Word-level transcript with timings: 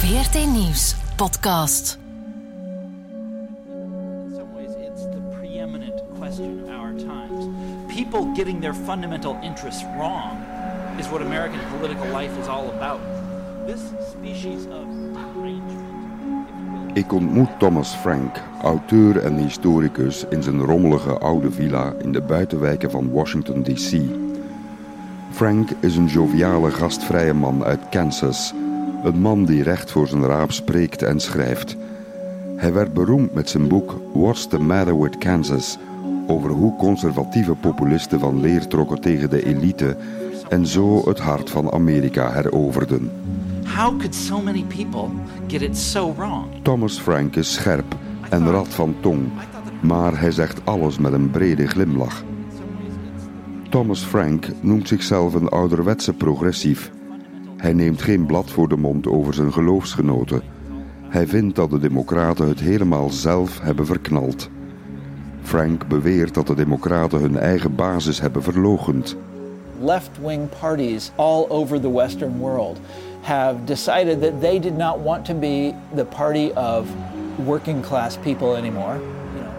VRT 0.00 0.46
Nieuws 0.52 0.94
podcast. 1.16 1.98
In 3.68 4.32
some 4.34 4.54
ways, 4.54 4.70
it's 4.78 5.04
the 5.04 5.20
preeminent 5.36 6.00
question 6.18 6.62
of 6.62 6.70
our 6.70 6.92
times. 6.92 7.48
People 7.94 8.24
getting 8.34 8.60
their 8.60 8.72
fundamental 8.72 9.38
interests 9.42 9.84
wrong 9.98 10.38
is 10.98 11.06
what 11.08 11.20
American 11.20 11.60
political 11.78 12.06
life 12.06 12.40
is 12.40 12.48
all 12.48 12.70
about. 12.70 13.00
This 13.66 13.80
species 14.10 14.66
of 14.66 14.86
derangement, 15.12 16.96
Ik 16.96 17.12
ontmoet 17.12 17.58
Thomas 17.58 17.94
Frank, 17.94 18.36
auteur 18.62 19.24
en 19.24 19.36
historicus, 19.36 20.24
in 20.30 20.42
zijn 20.42 20.60
rommelige 20.60 21.18
oude 21.18 21.50
villa 21.50 21.92
in 21.98 22.12
de 22.12 22.20
buitenwijken 22.20 22.90
van 22.90 23.10
Washington, 23.10 23.62
D.C. 23.62 24.00
Frank 25.30 25.70
is 25.80 25.96
een 25.96 26.06
joviale, 26.06 26.70
gastvrije 26.70 27.34
man 27.34 27.64
uit 27.64 27.88
Kansas. 27.90 28.54
Een 29.02 29.20
man 29.20 29.44
die 29.44 29.62
recht 29.62 29.90
voor 29.90 30.08
zijn 30.08 30.26
raap 30.26 30.52
spreekt 30.52 31.02
en 31.02 31.20
schrijft. 31.20 31.76
Hij 32.56 32.72
werd 32.72 32.92
beroemd 32.92 33.34
met 33.34 33.48
zijn 33.48 33.68
boek 33.68 34.00
What's 34.12 34.46
the 34.46 34.58
Matter 34.58 35.00
with 35.00 35.18
Kansas? 35.18 35.78
over 36.30 36.50
hoe 36.50 36.76
conservatieve 36.76 37.54
populisten 37.54 38.20
van 38.20 38.40
leer 38.40 38.66
trokken 38.66 39.00
tegen 39.00 39.30
de 39.30 39.44
elite 39.44 39.96
en 40.48 40.66
zo 40.66 41.08
het 41.08 41.18
hart 41.18 41.50
van 41.50 41.72
Amerika 41.72 42.32
heroverden. 42.32 43.10
how 43.76 43.98
could 43.98 44.14
so 44.14 44.40
many 44.40 44.64
people 44.64 45.10
get 45.48 45.62
it 45.62 45.76
so 45.76 46.14
wrong? 46.14 46.62
Thomas 46.62 46.98
Frank 46.98 47.36
is 47.36 47.52
scherp 47.52 47.96
en 48.30 48.50
rad 48.50 48.68
van 48.68 48.94
tong, 49.00 49.28
maar 49.80 50.20
hij 50.20 50.30
zegt 50.30 50.60
alles 50.64 50.98
met 50.98 51.12
een 51.12 51.30
brede 51.30 51.66
glimlach. 51.66 52.22
Thomas 53.68 54.02
Frank 54.04 54.46
noemt 54.60 54.88
zichzelf 54.88 55.34
een 55.34 55.48
ouderwetse 55.48 56.12
progressief. 56.12 56.90
Hij 57.60 57.72
neemt 57.72 58.02
geen 58.02 58.26
blad 58.26 58.50
voor 58.50 58.68
de 58.68 58.76
mond 58.76 59.06
over 59.06 59.34
zijn 59.34 59.52
geloofsgenoten. 59.52 60.42
Hij 61.08 61.26
vindt 61.26 61.56
dat 61.56 61.70
de 61.70 61.78
Democraten 61.78 62.48
het 62.48 62.60
helemaal 62.60 63.10
zelf 63.10 63.60
hebben 63.60 63.86
verknald. 63.86 64.48
Frank 65.42 65.88
beweert 65.88 66.34
dat 66.34 66.46
de 66.46 66.54
Democraten 66.54 67.20
hun 67.20 67.38
eigen 67.38 67.74
basis 67.74 68.20
hebben 68.20 68.42
verlogend. 68.42 69.16
left 69.80 70.10
wing 70.22 70.48
parties 70.60 71.10
all 71.16 71.46
over 71.48 71.80
the 71.80 71.92
Western 71.92 72.38
world 72.38 72.78
have 73.22 73.64
decided 73.64 74.20
that 74.20 74.40
they 74.40 74.58
did 74.58 74.76
not 74.76 74.98
want 75.00 75.24
to 75.24 75.34
be 75.34 75.74
the 75.94 76.04
party 76.04 76.52
of 76.54 76.86
working 77.44 77.82
class 77.82 78.16
people 78.16 78.56
anymore. 78.56 78.94
You 79.34 79.42
know, 79.42 79.52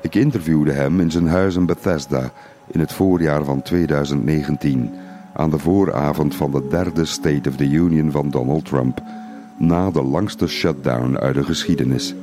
Ik 0.00 0.14
interviewde 0.14 0.72
hem 0.72 1.00
in 1.00 1.10
zijn 1.10 1.28
huis 1.28 1.56
in 1.56 1.66
Bethesda 1.66 2.30
in 2.66 2.80
het 2.80 2.92
voorjaar 2.92 3.44
van 3.44 3.62
2019, 3.62 4.94
aan 5.38 5.50
de 5.50 5.58
vooravond 5.58 6.34
van 6.34 6.50
de 6.50 6.66
derde 6.68 7.04
State 7.04 7.48
of 7.48 7.56
the 7.56 7.68
Union 7.68 8.10
van 8.10 8.30
Donald 8.30 8.64
Trump, 8.64 9.02
na 9.58 9.90
de 9.90 10.02
langste 10.02 10.46
shutdown 10.46 11.16
uit 11.16 11.34
de 11.34 11.42
geschiedenis. 11.42 12.14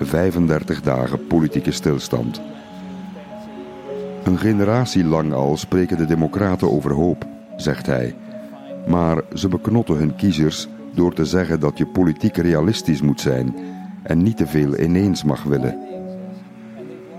35 0.00 0.82
dagen 0.82 1.26
politieke 1.26 1.70
stilstand. 1.70 2.40
Een 4.24 4.38
generatie 4.38 5.04
lang 5.04 5.32
al 5.32 5.56
spreken 5.56 5.96
de 5.96 6.06
Democraten 6.06 6.72
over 6.72 6.92
hoop, 6.92 7.26
zegt 7.56 7.86
hij. 7.86 8.14
Maar 8.86 9.22
ze 9.34 9.48
beknotten 9.48 9.96
hun 9.96 10.16
kiezers 10.16 10.68
door 10.94 11.14
te 11.14 11.24
zeggen 11.24 11.60
dat 11.60 11.78
je 11.78 11.86
politiek 11.86 12.36
realistisch 12.36 13.02
moet 13.02 13.20
zijn 13.20 13.54
en 14.02 14.22
niet 14.22 14.36
te 14.36 14.46
veel 14.46 14.78
ineens 14.78 15.24
mag 15.24 15.42
willen. 15.42 15.78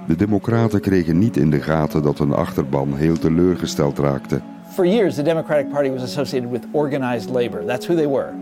De 0.07 0.15
Democraten 0.15 0.81
kregen 0.81 1.17
niet 1.17 1.37
in 1.37 1.49
de 1.49 1.61
gaten 1.61 2.03
dat 2.03 2.17
hun 2.17 2.33
achterban 2.33 2.95
heel 2.95 3.17
teleurgesteld 3.17 3.99
raakte. 3.99 4.41
For 4.73 4.85
years, 4.85 5.15
the 5.15 5.23
Democratic 5.23 5.71
Party 5.71 5.89
was 5.89 6.03
associated 6.03 6.49
with 6.49 6.67
organized 6.73 7.29
labor. 7.29 7.63
That's 7.63 7.85
who 7.85 7.95
they 7.95 8.07
were. 8.07 8.33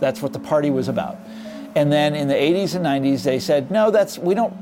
That's 0.00 0.22
what 0.22 0.32
the 0.32 0.38
party 0.38 0.70
was 0.70 0.88
about. 0.88 1.16
And 1.76 1.90
then 1.92 2.14
in 2.14 2.28
the 2.28 2.34
80s 2.34 2.74
and 2.76 2.84
90s, 2.84 3.22
they 3.22 3.38
said, 3.40 3.70
no, 3.70 3.90
that's 3.90 4.18
we 4.18 4.34
don't 4.34 4.52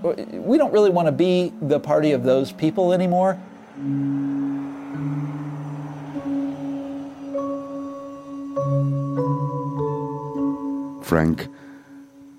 we 0.47 0.57
don't 0.57 0.73
really 0.73 0.91
want 0.91 1.07
to 1.07 1.13
be 1.13 1.53
the 1.61 1.79
party 1.79 2.13
of 2.13 2.23
those 2.23 2.53
people 2.53 2.93
anymore. 2.93 3.39
Frank. 11.01 11.49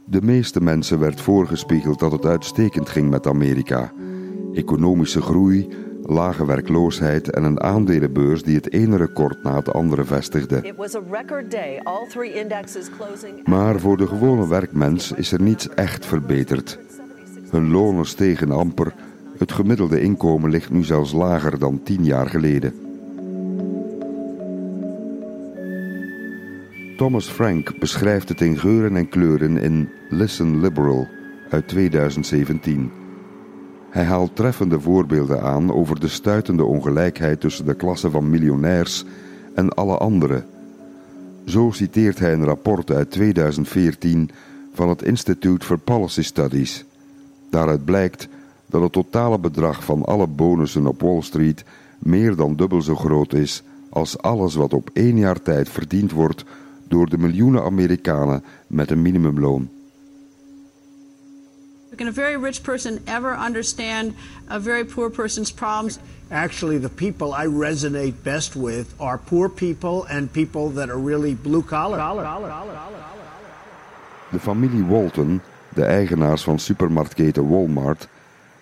De 0.05 0.21
meeste 0.21 0.61
mensen 0.61 0.99
werd 0.99 1.21
voorgespiegeld 1.21 1.99
dat 1.99 2.11
het 2.11 2.25
uitstekend 2.25 2.89
ging 2.89 3.09
met 3.09 3.27
Amerika. 3.27 3.91
Economische 4.53 5.21
groei, 5.21 5.69
lage 6.05 6.45
werkloosheid 6.45 7.29
en 7.29 7.43
een 7.43 7.61
aandelenbeurs 7.61 8.43
die 8.43 8.55
het 8.55 8.71
ene 8.71 8.97
record 8.97 9.43
na 9.43 9.55
het 9.55 9.73
andere 9.73 10.03
vestigde. 10.03 10.73
Maar 13.43 13.79
voor 13.79 13.97
de 13.97 14.07
gewone 14.07 14.47
werkmens 14.47 15.11
is 15.11 15.31
er 15.31 15.41
niets 15.41 15.69
echt 15.69 16.05
verbeterd. 16.05 16.79
Hun 17.49 17.71
lonen 17.71 18.05
stegen 18.05 18.51
amper, 18.51 18.93
het 19.37 19.51
gemiddelde 19.51 20.01
inkomen 20.01 20.49
ligt 20.49 20.69
nu 20.69 20.83
zelfs 20.83 21.11
lager 21.11 21.59
dan 21.59 21.83
tien 21.83 22.03
jaar 22.03 22.29
geleden. 22.29 22.73
Thomas 26.97 27.29
Frank 27.29 27.79
beschrijft 27.79 28.29
het 28.29 28.41
in 28.41 28.57
geuren 28.57 28.95
en 28.95 29.09
kleuren 29.09 29.57
in 29.57 29.89
Listen 30.09 30.59
Liberal 30.59 31.07
uit 31.49 31.67
2017. 31.67 33.02
Hij 33.93 34.03
haalt 34.03 34.35
treffende 34.35 34.79
voorbeelden 34.79 35.41
aan 35.41 35.73
over 35.73 35.99
de 35.99 36.07
stuitende 36.07 36.63
ongelijkheid 36.63 37.39
tussen 37.39 37.65
de 37.65 37.73
klasse 37.73 38.09
van 38.09 38.29
miljonairs 38.29 39.05
en 39.55 39.69
alle 39.69 39.97
anderen. 39.97 40.45
Zo 41.45 41.71
citeert 41.71 42.19
hij 42.19 42.33
een 42.33 42.45
rapport 42.45 42.91
uit 42.91 43.11
2014 43.11 44.29
van 44.73 44.89
het 44.89 45.01
Institute 45.01 45.65
for 45.65 45.77
Policy 45.77 46.21
Studies. 46.21 46.85
Daaruit 47.49 47.85
blijkt 47.85 48.27
dat 48.65 48.81
het 48.81 48.91
totale 48.91 49.39
bedrag 49.39 49.83
van 49.83 50.05
alle 50.05 50.27
bonussen 50.27 50.87
op 50.87 51.01
Wall 51.01 51.21
Street 51.21 51.63
meer 51.99 52.35
dan 52.35 52.55
dubbel 52.55 52.81
zo 52.81 52.95
groot 52.95 53.33
is 53.33 53.63
als 53.89 54.17
alles 54.17 54.55
wat 54.55 54.73
op 54.73 54.89
één 54.93 55.17
jaar 55.17 55.41
tijd 55.41 55.69
verdiend 55.69 56.11
wordt 56.11 56.45
door 56.87 57.09
de 57.09 57.17
miljoenen 57.17 57.63
Amerikanen 57.63 58.43
met 58.67 58.91
een 58.91 59.01
minimumloon. 59.01 59.69
Can 61.97 62.07
a 62.07 62.11
very 62.11 62.37
rich 62.37 62.63
person 62.63 62.99
ever 63.05 63.35
understand 63.35 64.15
a 64.49 64.59
very 64.59 64.83
poor 64.83 65.09
person's 65.09 65.51
problems? 65.51 65.99
Actually, 66.31 66.79
the 66.79 66.89
people 66.89 67.33
I 67.33 67.45
resonate 67.45 68.23
best 68.23 68.55
with 68.55 68.95
are 68.99 69.17
poor 69.17 69.49
people 69.49 70.05
and 70.09 70.31
people 70.31 70.69
that 70.69 70.89
are 70.89 70.97
really 70.97 71.35
blue 71.35 71.61
collar. 71.61 71.97
De 74.31 74.39
familie 74.39 74.83
Walton, 74.83 75.41
de 75.73 75.85
eigenaars 75.85 76.43
van 76.43 76.59
supermarktketen 76.59 77.49
Walmart, 77.49 78.07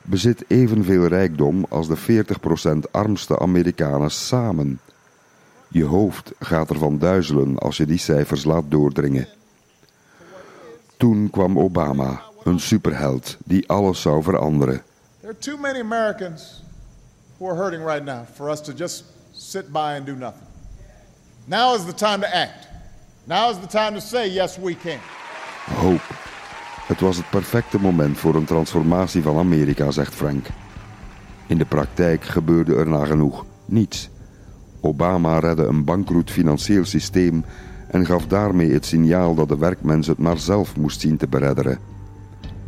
bezit 0.02 0.44
evenveel 0.48 1.06
rijkdom 1.06 1.66
als 1.70 1.88
de 1.88 1.98
40% 1.98 2.92
armste 2.92 3.40
Amerikanen 3.40 4.12
samen. 4.12 4.80
Je 5.68 5.84
hoofd 5.84 6.32
gaat 6.40 6.70
ervan 6.70 6.98
duizelen 6.98 7.58
als 7.58 7.78
je 7.78 7.86
die 7.86 7.98
cijfers 7.98 8.44
laat 8.44 8.64
doordringen. 8.68 9.28
Toen 10.98 11.30
kwam 11.30 11.60
Obama, 11.60 12.22
een 12.44 12.60
superheld 12.60 13.38
die 13.46 13.70
alles 13.70 14.02
zou 14.02 14.24
veranderen. 14.24 14.84
There 15.20 15.34
are 15.34 15.40
too 15.40 15.58
many 15.58 15.80
Americans 15.80 16.64
who 17.38 17.50
are 17.50 17.56
hurting 17.56 17.86
right 17.86 18.04
now 18.04 18.26
for 18.34 18.50
us 18.50 18.62
to 18.62 18.74
just 18.74 19.04
sit 19.32 19.72
by 19.72 19.96
and 19.98 20.06
do 20.06 20.16
nothing. 20.16 20.48
Now 21.46 21.76
is 21.76 21.86
the 21.86 21.94
time 21.94 22.20
to 22.20 22.28
act. 22.28 22.68
Now 23.24 23.50
is 23.50 23.60
the 23.60 23.68
time 23.68 23.94
to 23.94 24.00
say, 24.00 24.30
yes, 24.30 24.58
we 24.58 24.76
can. 24.76 25.00
Hoop. 25.66 26.02
Het 26.88 27.00
was 27.00 27.18
het 27.18 27.30
perfecte 27.30 27.80
moment 27.80 28.18
voor 28.18 28.36
een 28.36 28.46
transformatie 28.46 29.22
van 29.22 29.38
Amerika, 29.38 29.92
zegt 29.92 30.16
Frank. 30.16 30.48
In 31.48 31.58
de 31.58 31.66
praktijk 31.66 32.24
gebeurde 32.24 32.76
er 32.76 32.88
nagenoeg 32.88 33.46
niets. 33.66 34.10
Obama 34.82 35.40
redde 35.40 35.64
een 35.64 35.84
bankroet 35.84 36.32
financieel 36.32 36.86
systeem 36.86 37.46
en 37.88 38.06
gaf 38.06 38.28
daarmee 38.28 38.72
het 38.72 38.86
signaal 38.86 39.36
dat 39.36 39.50
de 39.50 39.58
werkmens 39.58 40.08
het 40.08 40.18
maar 40.18 40.38
zelf 40.38 40.76
moest 40.76 41.00
zien 41.00 41.18
te 41.18 41.28
beredderen. 41.28 41.91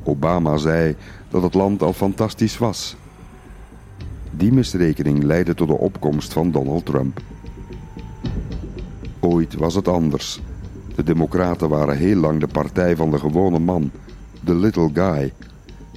Obama 0.04 0.58
zei 0.58 0.96
dat 1.30 1.44
het 1.44 1.54
land 1.54 1.82
al 1.82 1.94
fantastisch 1.94 2.58
was. 2.58 2.96
Die 4.32 4.54
misrekening 4.54 5.24
leidde 5.24 5.54
tot 5.54 5.68
de 5.68 5.78
opkomst 5.78 6.34
van 6.34 6.52
Donald 6.52 6.86
Trump. 6.86 7.22
Ooit 9.20 9.56
was 9.56 9.76
het 9.76 9.88
anders. 9.88 10.42
De 10.96 11.04
Democraten 11.04 11.70
waren 11.70 11.98
heel 11.98 12.16
lang 12.16 12.40
de 12.40 12.48
partij 12.48 12.96
van 12.96 13.12
de 13.12 13.20
gewone 13.20 13.60
man, 13.60 13.92
de 14.42 14.56
little 14.56 14.90
guy. 14.94 15.34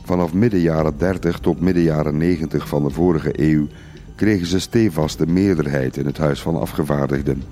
Vanaf 0.04 0.32
midden 0.32 0.60
jaren 0.60 0.98
30 0.98 1.38
tot 1.38 1.60
midden 1.60 1.82
jaren 1.82 2.16
90 2.16 2.68
van 2.68 2.82
de 2.82 2.90
vorige 2.90 3.30
eeuw 3.32 3.66
kregen 4.14 4.46
ze 4.46 4.60
stevast 4.60 5.18
de 5.18 5.26
meerderheid 5.26 5.96
in 5.96 6.06
het 6.06 6.18
Huis 6.18 6.42
van 6.42 6.60
Afgevaardigden. 6.60 7.42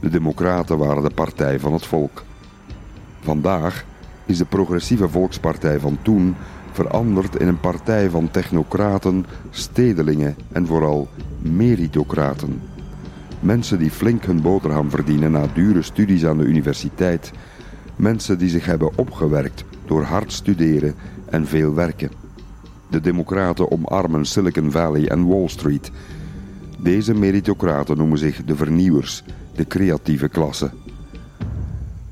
De 0.00 0.08
Democraten 0.08 0.78
waren 0.78 1.02
de 1.02 1.14
partij 1.14 1.60
van 1.60 1.72
het 1.72 1.86
volk. 1.86 2.24
Vandaag 3.20 3.84
is 4.26 4.38
de 4.38 4.44
progressieve 4.44 5.08
volkspartij 5.08 5.78
van 5.78 5.98
toen 6.02 6.36
veranderd 6.72 7.36
in 7.36 7.48
een 7.48 7.60
partij 7.60 8.10
van 8.10 8.30
technocraten, 8.30 9.26
stedelingen 9.50 10.36
en 10.52 10.66
vooral 10.66 11.08
meritocraten. 11.38 12.60
Mensen 13.40 13.78
die 13.78 13.90
flink 13.90 14.24
hun 14.24 14.42
boterham 14.42 14.90
verdienen 14.90 15.32
na 15.32 15.46
dure 15.54 15.82
studies 15.82 16.24
aan 16.24 16.38
de 16.38 16.44
universiteit. 16.44 17.32
Mensen 17.96 18.38
die 18.38 18.48
zich 18.48 18.66
hebben 18.66 18.98
opgewerkt 18.98 19.64
door 19.86 20.02
hard 20.02 20.32
studeren 20.32 20.94
en 21.30 21.46
veel 21.46 21.74
werken. 21.74 22.10
De 22.90 23.00
Democraten 23.00 23.70
omarmen 23.70 24.24
Silicon 24.24 24.70
Valley 24.70 25.08
en 25.08 25.26
Wall 25.26 25.48
Street. 25.48 25.90
Deze 26.78 27.14
meritocraten 27.14 27.96
noemen 27.96 28.18
zich 28.18 28.44
de 28.44 28.56
vernieuwers, 28.56 29.22
de 29.54 29.66
creatieve 29.66 30.28
klasse. 30.28 30.70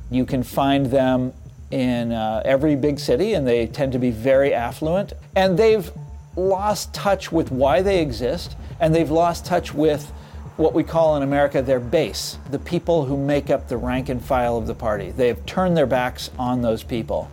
You 0.09 0.25
can 0.25 0.45
find 0.45 0.91
them 0.91 1.33
in 1.75 2.13
uh, 2.13 2.41
every 2.45 2.77
big 2.77 3.01
city, 3.01 3.35
and 3.35 3.45
they 3.45 3.67
tend 3.67 3.93
to 3.93 3.99
be 3.99 4.11
very 4.11 4.55
affluent. 4.55 5.13
And 5.35 5.59
they've 5.59 5.91
lost 6.37 6.95
touch 6.95 7.33
with 7.33 7.51
why 7.51 7.83
they 7.83 8.01
exist, 8.01 8.57
and 8.79 8.95
they've 8.95 9.11
lost 9.11 9.45
touch 9.45 9.75
with 9.75 10.13
what 10.57 10.73
we 10.73 10.85
call 10.85 11.17
in 11.17 11.23
America 11.23 11.63
their 11.63 11.81
base, 11.81 12.39
the 12.51 12.59
people 12.59 13.05
who 13.05 13.17
make 13.17 13.51
up 13.51 13.67
the 13.67 13.77
rank 13.77 14.09
and 14.09 14.23
file 14.23 14.57
of 14.57 14.67
the 14.67 14.75
party. 14.75 15.11
They 15.11 15.27
have 15.27 15.45
turned 15.47 15.77
their 15.77 15.87
backs 15.87 16.31
on 16.39 16.63
those 16.63 16.85
people. 16.85 17.27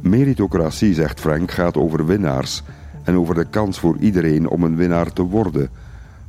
Meritocratie, 0.00 0.94
zegt 0.94 1.20
Frank, 1.20 1.50
gaat 1.50 1.76
over 1.76 2.06
winnaars 2.06 2.62
en 3.04 3.16
over 3.16 3.34
de 3.34 3.44
kans 3.44 3.78
voor 3.78 3.96
iedereen 4.00 4.48
om 4.48 4.62
een 4.62 4.76
winnaar 4.76 5.12
te 5.12 5.22
worden. 5.22 5.68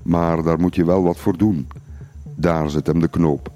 Maar 0.02 0.44
daar 0.44 0.60
moet 0.60 0.76
je 0.76 0.86
wel 0.86 1.04
wat 1.04 1.18
voor 1.18 1.38
doen. 1.38 1.68
Daar 2.36 2.70
zit 2.70 2.88
hem 2.88 3.00
de 3.00 3.08
knoop. 3.08 3.52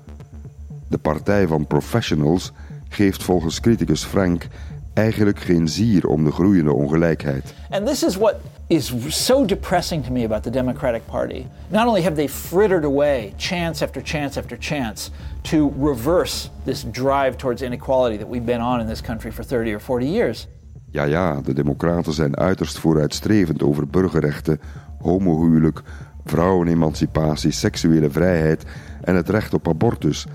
De 0.88 0.98
partij 0.98 1.48
van 1.48 1.68
professionals 1.68 2.52
geeft 2.90 3.24
volgens 3.24 3.60
criticus 3.60 4.04
Frank 4.04 4.48
eigenlijk 4.94 5.40
geen 5.40 5.68
zier 5.68 6.08
om 6.08 6.24
de 6.24 6.32
groeiende 6.32 6.74
ongelijkheid. 6.74 7.54
And 7.70 7.86
this 7.86 8.04
is 8.04 8.16
what 8.16 8.36
is 8.68 8.94
so 9.08 9.46
depressing 9.46 10.06
to 10.06 10.12
me 10.12 10.26
about 10.26 10.44
the 10.44 10.50
Democratic 10.50 11.02
Party. 11.06 11.46
Not 11.68 11.88
only 11.88 12.02
have 12.02 12.16
they 12.16 12.30
frittered 12.30 12.86
away 12.86 13.34
chance 13.38 13.84
after 13.84 14.02
chance 14.04 14.40
after 14.40 14.58
chance 14.60 15.10
to 15.42 15.74
reverse 15.80 16.50
this 16.64 16.86
drive 16.92 17.36
towards 17.36 17.62
inequality 17.62 18.18
that 18.18 18.28
we've 18.28 18.46
been 18.46 18.62
on 18.62 18.80
in 18.82 18.88
this 18.88 19.02
country 19.02 19.32
for 19.32 19.46
30 19.46 19.74
or 19.74 19.80
40 19.80 20.06
years. 20.06 20.48
Ja, 20.92 21.04
ja, 21.04 21.42
de 21.42 21.54
Democraten 21.54 22.14
zijn 22.14 22.38
uiterst 22.38 22.80
vooruitstrevend 22.80 23.64
over 23.64 23.88
burgerrechten, 23.88 24.60
homohuwelijk, 25.02 25.82
vrouwenemancipatie, 26.26 27.52
seksuele 27.52 28.10
vrijheid 28.10 28.64
en 29.02 29.16
het 29.16 29.30
recht 29.30 29.54
op 29.54 29.68
abortus. 29.68 30.26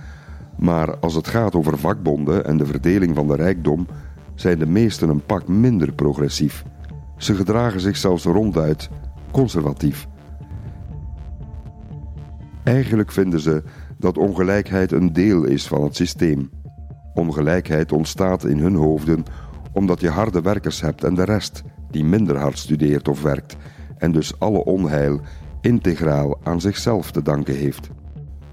Maar 0.57 0.99
als 0.99 1.15
het 1.15 1.29
gaat 1.29 1.55
over 1.55 1.79
vakbonden 1.79 2.45
en 2.45 2.57
de 2.57 2.67
verdeling 2.67 3.15
van 3.15 3.27
de 3.27 3.37
rijkdom, 3.37 3.87
zijn 4.35 4.59
de 4.59 4.67
meesten 4.67 5.09
een 5.09 5.25
pak 5.27 5.49
minder 5.49 5.93
progressief. 5.93 6.65
Ze 7.17 7.35
gedragen 7.35 7.81
zich 7.81 7.97
zelfs 7.97 8.25
ronduit 8.25 8.91
conservatief. 9.31 10.09
Eigenlijk 12.63 13.13
vinden 13.13 13.41
ze 13.41 13.63
dat 13.99 14.19
ongelijkheid 14.19 14.93
een 14.93 15.13
deel 15.13 15.45
is 15.45 15.67
van 15.67 15.83
het 15.83 15.97
systeem. 15.97 16.51
Ongelijkheid 17.15 17.93
ontstaat 17.93 18.45
in 18.45 18.59
hun 18.59 18.75
hoofden 18.75 19.25
omdat 19.73 20.01
je 20.01 20.09
harde 20.09 20.41
werkers 20.41 20.81
hebt 20.81 21.05
en 21.05 21.15
de 21.15 21.25
rest 21.25 21.63
die 21.91 22.05
minder 22.05 22.39
hard 22.39 22.59
studeert 22.59 23.09
of 23.09 23.23
werkt 23.23 23.57
en 23.99 24.13
dus 24.13 24.39
alle 24.39 24.65
onheil 24.65 25.21
integraal 25.61 26.39
aan 26.43 26.61
zichzelf 26.61 27.11
te 27.11 27.23
danken 27.23 27.55
heeft. 27.55 27.91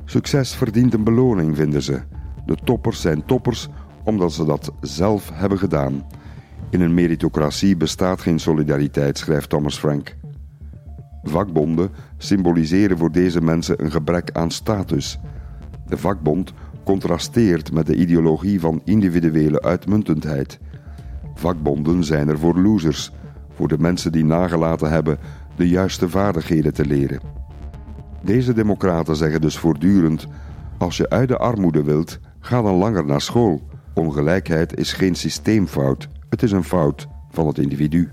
Succes 0.09 0.55
verdient 0.55 0.93
een 0.93 1.03
beloning, 1.03 1.55
vinden 1.55 1.81
ze. 1.81 2.01
De 2.45 2.57
toppers 2.63 3.01
zijn 3.01 3.25
toppers 3.25 3.67
omdat 4.03 4.33
ze 4.33 4.45
dat 4.45 4.71
zelf 4.81 5.31
hebben 5.33 5.57
gedaan. 5.57 6.05
In 6.69 6.81
een 6.81 6.93
meritocratie 6.93 7.77
bestaat 7.77 8.21
geen 8.21 8.39
solidariteit, 8.39 9.17
schrijft 9.17 9.49
Thomas 9.49 9.79
Frank. 9.79 10.15
Vakbonden 11.23 11.89
symboliseren 12.17 12.97
voor 12.97 13.11
deze 13.11 13.41
mensen 13.41 13.83
een 13.83 13.91
gebrek 13.91 14.31
aan 14.31 14.51
status. 14.51 15.19
De 15.87 15.97
vakbond 15.97 16.53
contrasteert 16.83 17.71
met 17.71 17.85
de 17.85 17.95
ideologie 17.95 18.59
van 18.59 18.81
individuele 18.83 19.61
uitmuntendheid. 19.61 20.59
Vakbonden 21.33 22.03
zijn 22.03 22.29
er 22.29 22.39
voor 22.39 22.59
losers, 22.59 23.11
voor 23.53 23.67
de 23.67 23.77
mensen 23.79 24.11
die 24.11 24.25
nagelaten 24.25 24.89
hebben 24.89 25.19
de 25.55 25.67
juiste 25.67 26.09
vaardigheden 26.09 26.73
te 26.73 26.85
leren. 26.85 27.38
Deze 28.21 28.53
democraten 28.53 29.15
zeggen 29.15 29.41
dus 29.41 29.57
voortdurend: 29.57 30.27
als 30.77 30.97
je 30.97 31.09
uit 31.09 31.27
de 31.27 31.37
armoede 31.37 31.83
wilt, 31.83 32.19
ga 32.39 32.61
dan 32.61 32.75
langer 32.75 33.05
naar 33.05 33.21
school. 33.21 33.61
Ongelijkheid 33.93 34.77
is 34.77 34.93
geen 34.93 35.15
systeemfout, 35.15 36.07
het 36.29 36.43
is 36.43 36.51
een 36.51 36.63
fout 36.63 37.07
van 37.29 37.47
het 37.47 37.57
individu. 37.57 38.11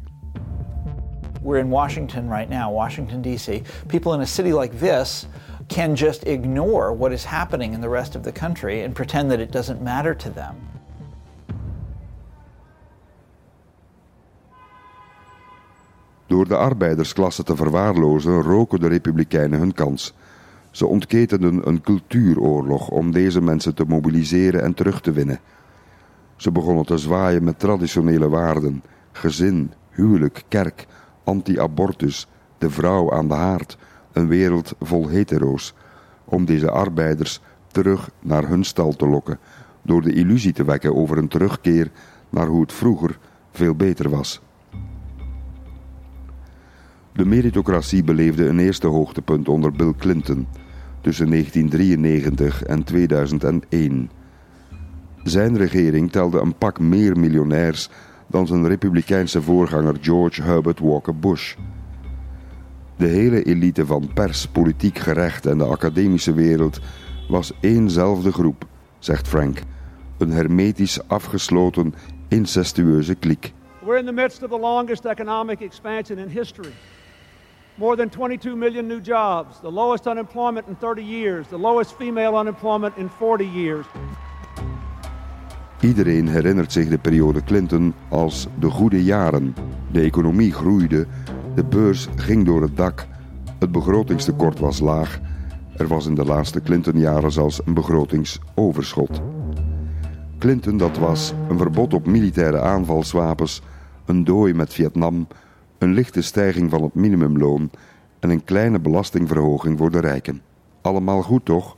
We're 1.42 1.58
in 1.58 1.68
Washington 1.68 2.28
right 2.28 2.48
now, 2.48 2.74
Washington, 2.74 3.22
D.C. 3.22 3.62
People 3.86 4.14
in 4.14 4.20
a 4.20 4.24
city 4.24 4.52
like 4.52 4.76
this 4.78 5.26
can 5.66 5.94
just 5.94 6.24
ignore 6.24 6.96
what 6.96 7.12
is 7.12 7.24
happening 7.24 7.74
in 7.74 7.80
the 7.80 7.88
rest 7.88 8.16
of 8.16 8.22
the 8.22 8.32
country 8.32 8.84
and 8.84 8.92
pretend 8.92 9.30
that 9.30 9.38
it 9.38 9.52
doesn't 9.52 9.82
matter 9.82 10.16
to 10.16 10.30
them. 10.30 10.54
Door 16.26 16.48
de 16.48 16.56
arbeidersklasse 16.56 17.42
te 17.42 17.56
verwaarlozen 17.56 18.42
roken 18.42 18.80
de 18.80 18.88
Republikeinen 18.88 19.58
hun 19.58 19.74
kans. 19.74 20.14
Ze 20.70 20.86
ontketenden 20.86 21.68
een 21.68 21.80
cultuuroorlog 21.80 22.88
om 22.88 23.12
deze 23.12 23.40
mensen 23.40 23.74
te 23.74 23.84
mobiliseren 23.84 24.62
en 24.62 24.74
terug 24.74 25.00
te 25.00 25.12
winnen. 25.12 25.40
Ze 26.36 26.52
begonnen 26.52 26.84
te 26.84 26.98
zwaaien 26.98 27.44
met 27.44 27.58
traditionele 27.58 28.28
waarden: 28.28 28.82
gezin, 29.12 29.72
huwelijk, 29.90 30.42
kerk, 30.48 30.86
anti-abortus, 31.24 32.28
de 32.58 32.70
vrouw 32.70 33.12
aan 33.12 33.28
de 33.28 33.34
haard, 33.34 33.78
een 34.12 34.28
wereld 34.28 34.74
vol 34.80 35.08
hetero's. 35.08 35.74
Om 36.24 36.44
deze 36.44 36.70
arbeiders 36.70 37.40
terug 37.66 38.10
naar 38.20 38.48
hun 38.48 38.64
stal 38.64 38.92
te 38.92 39.08
lokken, 39.08 39.38
door 39.82 40.02
de 40.02 40.12
illusie 40.12 40.52
te 40.52 40.64
wekken 40.64 40.96
over 40.96 41.18
een 41.18 41.28
terugkeer 41.28 41.90
naar 42.28 42.46
hoe 42.46 42.60
het 42.60 42.72
vroeger 42.72 43.18
veel 43.50 43.74
beter 43.74 44.10
was. 44.10 44.40
De 47.16 47.24
meritocratie 47.24 48.04
beleefde 48.04 48.46
een 48.46 48.58
eerste 48.58 48.86
hoogtepunt 48.86 49.48
onder 49.48 49.72
Bill 49.72 49.92
Clinton 49.98 50.46
tussen 51.00 51.30
1993 51.30 52.62
en 52.62 52.84
2001. 52.84 54.10
Zijn 55.22 55.56
regering 55.56 56.12
telde 56.12 56.40
een 56.40 56.56
pak 56.56 56.80
meer 56.80 57.18
miljonairs 57.18 57.88
dan 58.26 58.46
zijn 58.46 58.68
republikeinse 58.68 59.42
voorganger 59.42 59.96
George 60.00 60.42
Herbert 60.42 60.78
Walker 60.78 61.18
Bush. 61.18 61.54
De 62.96 63.06
hele 63.06 63.42
elite 63.42 63.86
van 63.86 64.10
pers, 64.14 64.46
politiek 64.46 64.98
gerecht 64.98 65.46
en 65.46 65.58
de 65.58 65.64
academische 65.64 66.32
wereld 66.32 66.80
was 67.28 67.52
éénzelfde 67.60 68.32
groep, 68.32 68.66
zegt 68.98 69.28
Frank. 69.28 69.58
Een 70.18 70.30
hermetisch 70.30 71.08
afgesloten, 71.08 71.94
incestueuze 72.28 73.14
kliek. 73.14 73.52
We're 73.84 73.98
in 73.98 74.06
the 74.06 74.12
midst 74.12 74.42
of 74.42 74.50
the 74.50 74.58
longest 74.58 75.04
economic 75.04 75.60
expansion 75.60 76.18
in 76.18 76.28
history. 76.28 76.72
More 77.78 77.96
than 77.96 78.08
22 78.08 78.56
million 78.56 78.86
new 78.86 79.00
jobs, 79.00 79.60
the 79.60 79.70
lowest 79.70 80.06
unemployment 80.06 80.66
in 80.66 80.76
30 80.76 81.02
years, 81.02 81.46
the 81.48 81.58
lowest 81.58 81.94
female 81.94 82.34
unemployment 82.34 82.96
in 82.96 83.08
40 83.08 83.44
years. 83.44 83.86
Iedereen 85.80 86.28
herinnert 86.28 86.72
zich 86.72 86.88
de 86.88 86.98
periode 86.98 87.44
Clinton 87.44 87.94
als 88.08 88.46
de 88.58 88.70
goede 88.70 89.04
jaren. 89.04 89.54
De 89.90 90.00
economie 90.00 90.52
groeide, 90.52 91.06
de 91.54 91.64
beurs 91.64 92.08
ging 92.16 92.46
door 92.46 92.62
het 92.62 92.76
dak, 92.76 93.06
het 93.58 93.72
begrotingstekort 93.72 94.58
was 94.58 94.80
laag. 94.80 95.20
Er 95.76 95.86
was 95.86 96.06
in 96.06 96.14
de 96.14 96.24
laatste 96.24 96.60
Clinton-jaren 96.60 97.32
zelfs 97.32 97.60
een 97.64 97.74
begrotingsoverschot. 97.74 99.20
Clinton, 100.38 100.76
dat 100.76 100.98
was 100.98 101.32
een 101.48 101.58
verbod 101.58 101.94
op 101.94 102.06
militaire 102.06 102.60
aanvalswapens, 102.60 103.62
een 104.04 104.24
dooi 104.24 104.54
met 104.54 104.72
Vietnam, 104.72 105.26
een 105.78 105.92
lichte 105.92 106.22
stijging 106.22 106.70
van 106.70 106.82
het 106.82 106.94
minimumloon 106.94 107.70
en 108.18 108.30
een 108.30 108.44
kleine 108.44 108.78
belastingverhoging 108.78 109.78
voor 109.78 109.90
de 109.90 110.00
rijken. 110.00 110.40
Allemaal 110.80 111.22
goed 111.22 111.44
toch? 111.44 111.76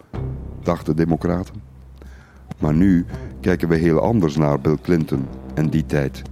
dachten 0.63 0.97
democraten. 0.97 1.55
Maar 2.59 2.75
nu 2.75 3.07
kijken 3.41 3.69
we 3.69 3.77
heel 3.77 4.01
anders 4.01 4.37
naar 4.37 4.61
Bill 4.61 4.77
Clinton 4.83 5.27
en 5.55 5.69
die 5.69 5.87
tijd. 5.87 6.23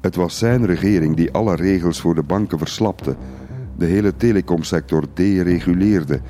Het 0.00 0.16
was 0.16 0.38
zijn 0.38 0.66
regering 0.66 1.16
die 1.16 1.32
alle 1.32 1.54
regels 1.54 2.00
voor 2.00 2.14
de 2.14 2.22
banken 2.22 2.58
verslapte, 2.58 3.16
de 3.76 3.86
hele 3.86 4.16
telecomsector 4.16 5.04
dereguleerde 5.14 6.20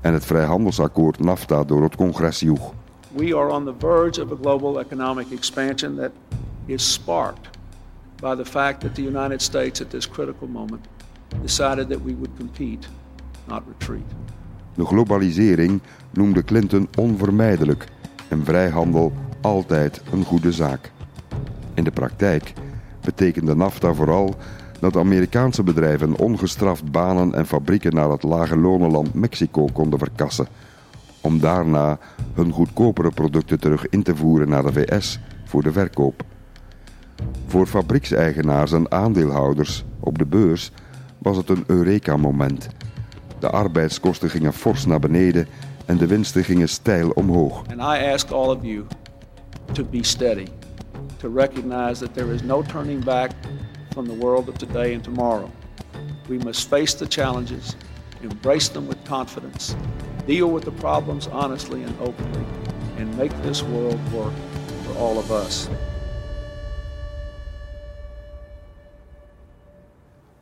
en 0.00 0.12
het 0.12 0.24
vrijhandelsakkoord 0.24 1.18
NAFTA 1.18 1.64
door 1.64 1.82
het 1.82 1.96
congres 1.96 2.40
joeg. 2.40 2.72
We 3.12 3.36
are 3.36 3.52
on 3.52 3.64
the 3.64 3.74
verge 3.78 4.24
of 4.24 4.32
a 4.32 4.36
global 4.40 4.80
economic 4.80 5.26
expansion 5.30 5.96
that 5.96 6.10
is 6.66 6.92
sparked 6.92 7.55
by 8.20 8.34
the 8.36 8.44
fact 8.44 8.80
that 8.80 8.94
the 8.94 9.02
United 9.02 9.42
States 9.42 9.80
at 9.80 9.90
this 9.90 10.08
critical 10.08 10.48
moment 10.48 10.86
decided 11.42 11.88
that 11.88 12.02
we 12.02 12.14
would 12.14 12.36
compete, 12.38 12.88
not 13.46 13.62
retreat. 13.78 14.04
De 14.74 14.84
globalisering 14.84 15.80
noemde 16.10 16.44
Clinton 16.44 16.88
onvermijdelijk 16.98 17.86
en 18.28 18.44
vrijhandel 18.44 19.12
altijd 19.40 20.02
een 20.12 20.24
goede 20.24 20.52
zaak. 20.52 20.90
In 21.74 21.84
de 21.84 21.90
praktijk 21.90 22.52
betekende 23.00 23.54
NAFTA 23.54 23.94
vooral 23.94 24.34
dat 24.80 24.96
Amerikaanse 24.96 25.62
bedrijven 25.62 26.18
ongestraft 26.18 26.90
banen 26.90 27.34
en 27.34 27.46
fabrieken 27.46 27.94
naar 27.94 28.10
het 28.10 28.22
lage 28.22 28.56
lonenland 28.56 29.14
Mexico 29.14 29.64
konden 29.72 29.98
verkassen, 29.98 30.46
om 31.20 31.40
daarna 31.40 31.98
hun 32.34 32.52
goedkopere 32.52 33.10
producten 33.10 33.60
terug 33.60 33.88
in 33.88 34.02
te 34.02 34.16
voeren 34.16 34.48
naar 34.48 34.62
de 34.62 34.72
VS 34.72 35.18
voor 35.44 35.62
de 35.62 35.72
verkoop. 35.72 36.24
Voor 37.46 37.66
fabriekseigenaars 37.66 38.72
en 38.72 38.90
aandeelhouders 38.90 39.84
op 40.00 40.18
de 40.18 40.26
beurs 40.26 40.70
was 41.18 41.36
het 41.36 41.48
een 41.48 41.64
Eureka-moment. 41.66 42.68
De 43.38 43.50
arbeidskosten 43.50 44.30
gingen 44.30 44.52
fors 44.52 44.86
naar 44.86 45.00
beneden 45.00 45.46
en 45.86 45.96
de 45.96 46.06
winsten 46.06 46.44
gingen 46.44 46.68
steil 46.68 47.10
omhoog. 47.10 47.62
And 47.70 47.80
I 47.80 48.12
ask 48.12 48.30
all 48.30 48.48
of 48.48 48.58
you 48.62 48.84
to 49.72 49.84
be 49.84 50.04
steady, 50.04 50.46
to 51.16 51.32
recognize 51.34 52.00
that 52.00 52.14
there 52.14 52.34
is 52.34 52.42
no 52.42 52.62
turning 52.62 53.04
back 53.04 53.30
from 53.90 54.06
the 54.06 54.16
world 54.16 54.48
of 54.48 54.56
today 54.56 54.94
and 54.94 55.02
tomorrow. 55.02 55.50
We 56.28 56.38
must 56.44 56.68
face 56.68 56.96
the 56.96 57.06
challenges, 57.08 57.76
embrace 58.20 58.72
them 58.72 58.86
with 58.86 58.98
confidence, 59.08 59.76
deal 60.26 60.52
with 60.52 60.64
the 60.64 60.72
problems 60.72 61.28
honestly 61.28 61.82
and 61.82 61.94
openly, 62.00 62.44
and 62.98 63.16
make 63.16 63.32
this 63.42 63.62
world 63.62 63.98
work 64.12 64.34
for 64.84 64.98
all 64.98 65.18
of 65.18 65.30
us. 65.30 65.68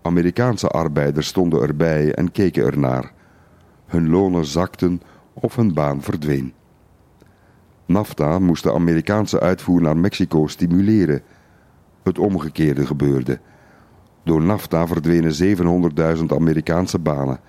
Amerikaanse 0.06 0.68
arbeiders 0.68 1.26
stonden 1.26 1.62
erbij 1.62 2.14
en 2.14 2.32
keken 2.32 2.64
ernaar. 2.64 3.12
Hun 3.86 4.10
lonen 4.10 4.44
zakten 4.44 5.02
of 5.32 5.56
hun 5.56 5.74
baan 5.74 6.02
verdween. 6.02 6.52
NAFTA 7.86 8.38
moest 8.38 8.62
de 8.62 8.72
Amerikaanse 8.72 9.40
uitvoer 9.40 9.80
naar 9.80 9.96
Mexico 9.96 10.46
stimuleren. 10.46 11.22
Het 12.02 12.18
omgekeerde 12.18 12.86
gebeurde. 12.86 13.40
Door 14.22 14.42
NAFTA 14.42 14.86
verdwenen 14.86 15.56
700.000 16.18 16.24
Amerikaanse 16.26 16.98
banen. 16.98 17.40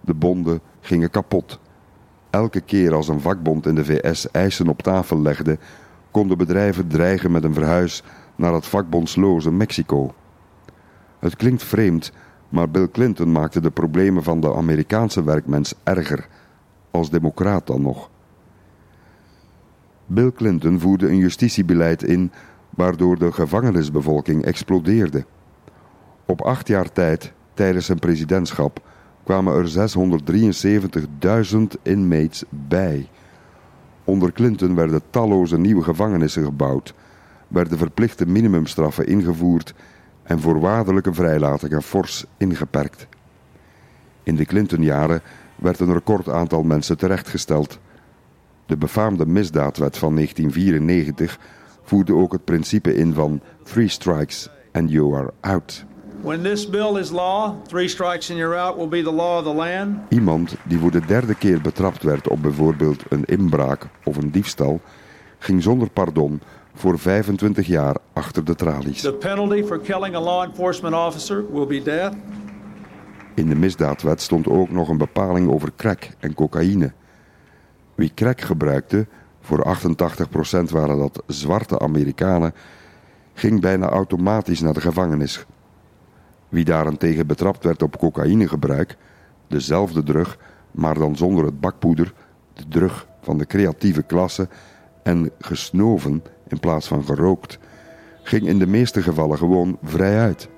De 0.00 0.14
bonden 0.14 0.60
gingen 0.80 1.10
kapot. 1.10 1.60
Elke 2.30 2.60
keer 2.60 2.94
als 2.94 3.08
een 3.08 3.20
vakbond 3.20 3.66
in 3.66 3.74
de 3.74 3.84
VS 3.84 4.30
eisen 4.30 4.68
op 4.68 4.82
tafel 4.82 5.20
legde, 5.22 5.58
konden 6.10 6.38
bedrijven 6.38 6.88
dreigen 6.88 7.30
met 7.30 7.44
een 7.44 7.54
verhuis 7.54 8.02
naar 8.36 8.52
het 8.52 8.66
vakbondsloze 8.66 9.52
Mexico. 9.52 10.14
Het 11.18 11.36
klinkt 11.36 11.62
vreemd, 11.62 12.12
maar 12.48 12.70
Bill 12.70 12.88
Clinton 12.88 13.32
maakte 13.32 13.60
de 13.60 13.70
problemen 13.70 14.22
van 14.22 14.40
de 14.40 14.54
Amerikaanse 14.54 15.24
werkmens 15.24 15.74
erger, 15.82 16.28
als 16.90 17.10
democraat 17.10 17.66
dan 17.66 17.82
nog. 17.82 18.10
Bill 20.06 20.32
Clinton 20.32 20.80
voerde 20.80 21.08
een 21.08 21.16
justitiebeleid 21.16 22.02
in 22.02 22.32
waardoor 22.70 23.18
de 23.18 23.32
gevangenisbevolking 23.32 24.44
explodeerde. 24.44 25.24
Op 26.26 26.40
acht 26.40 26.68
jaar 26.68 26.92
tijd, 26.92 27.32
tijdens 27.54 27.86
zijn 27.86 27.98
presidentschap, 27.98 28.80
kwamen 29.24 29.54
er 29.54 29.90
673.000 31.52 31.62
inmates 31.82 32.44
bij. 32.50 33.08
Onder 34.04 34.32
Clinton 34.32 34.74
werden 34.74 35.02
talloze 35.10 35.58
nieuwe 35.58 35.82
gevangenissen 35.82 36.44
gebouwd, 36.44 36.94
werden 37.48 37.78
verplichte 37.78 38.26
minimumstraffen 38.26 39.06
ingevoerd 39.06 39.74
en 40.28 40.40
voorwaardelijke 40.40 41.14
vrijlatingen 41.14 41.82
fors 41.82 42.24
ingeperkt. 42.36 43.06
In 44.22 44.36
de 44.36 44.44
Clinton-jaren 44.44 45.22
werd 45.56 45.80
een 45.80 45.92
record 45.92 46.28
aantal 46.28 46.62
mensen 46.62 46.98
terechtgesteld. 46.98 47.78
De 48.66 48.76
befaamde 48.76 49.26
misdaadwet 49.26 49.98
van 49.98 50.14
1994 50.14 51.38
voerde 51.82 52.14
ook 52.14 52.32
het 52.32 52.44
principe 52.44 52.94
in 52.94 53.14
van 53.14 53.40
three 53.62 53.88
strikes 53.88 54.48
and 54.72 54.90
you 54.90 55.16
are 55.16 55.32
out. 55.40 55.84
When 56.20 56.42
this 56.42 56.70
bill 56.70 56.96
is 56.96 57.10
law, 57.10 57.54
three 57.66 57.88
strikes 57.88 58.30
and 58.30 58.38
you're 58.38 58.58
out 58.58 58.76
will 58.76 58.88
be 58.88 59.02
the 59.02 59.12
law 59.12 59.38
of 59.38 59.44
the 59.44 59.54
land. 59.54 59.96
Iemand 60.08 60.56
die 60.62 60.78
voor 60.78 60.90
de 60.90 61.06
derde 61.06 61.34
keer 61.34 61.60
betrapt 61.60 62.02
werd 62.02 62.28
op 62.28 62.42
bijvoorbeeld 62.42 63.02
een 63.08 63.24
inbraak 63.24 63.86
of 64.04 64.16
een 64.16 64.30
diefstal, 64.30 64.80
ging 65.38 65.62
zonder 65.62 65.90
pardon 65.90 66.40
voor 66.78 66.98
25 66.98 67.66
jaar 67.66 67.96
achter 68.12 68.44
de 68.44 68.54
tralies. 68.54 69.00
The 69.00 69.12
penalty 69.12 69.64
for 69.64 69.80
killing 69.80 70.14
a 70.14 70.20
law 70.20 70.44
enforcement 70.44 70.94
officer 70.94 71.52
will 71.52 71.66
be 71.66 71.82
death. 71.82 72.14
In 73.34 73.48
de 73.48 73.54
misdaadwet 73.54 74.20
stond 74.20 74.48
ook 74.48 74.70
nog 74.70 74.88
een 74.88 74.98
bepaling 74.98 75.50
over 75.50 75.72
crack 75.76 76.08
en 76.18 76.34
cocaïne. 76.34 76.92
Wie 77.94 78.14
crack 78.14 78.40
gebruikte, 78.40 79.06
voor 79.40 79.76
88% 79.76 80.70
waren 80.70 80.98
dat 80.98 81.22
zwarte 81.26 81.78
Amerikanen, 81.78 82.54
ging 83.34 83.60
bijna 83.60 83.88
automatisch 83.88 84.60
naar 84.60 84.74
de 84.74 84.80
gevangenis. 84.80 85.46
Wie 86.48 86.64
daarentegen 86.64 87.26
betrapt 87.26 87.64
werd 87.64 87.82
op 87.82 87.98
cocaïnegebruik, 87.98 88.96
dezelfde 89.46 90.02
drug, 90.02 90.38
maar 90.70 90.94
dan 90.94 91.16
zonder 91.16 91.44
het 91.44 91.60
bakpoeder, 91.60 92.12
de 92.52 92.68
drug 92.68 93.06
van 93.20 93.38
de 93.38 93.46
creatieve 93.46 94.02
klasse, 94.02 94.48
en 95.02 95.30
gesnoven 95.38 96.22
in 96.48 96.60
plaats 96.60 96.88
van 96.88 97.04
gerookt, 97.04 97.58
ging 98.22 98.46
in 98.46 98.58
de 98.58 98.66
meeste 98.66 99.02
gevallen 99.02 99.38
gewoon 99.38 99.78
vrijuit. 99.82 100.48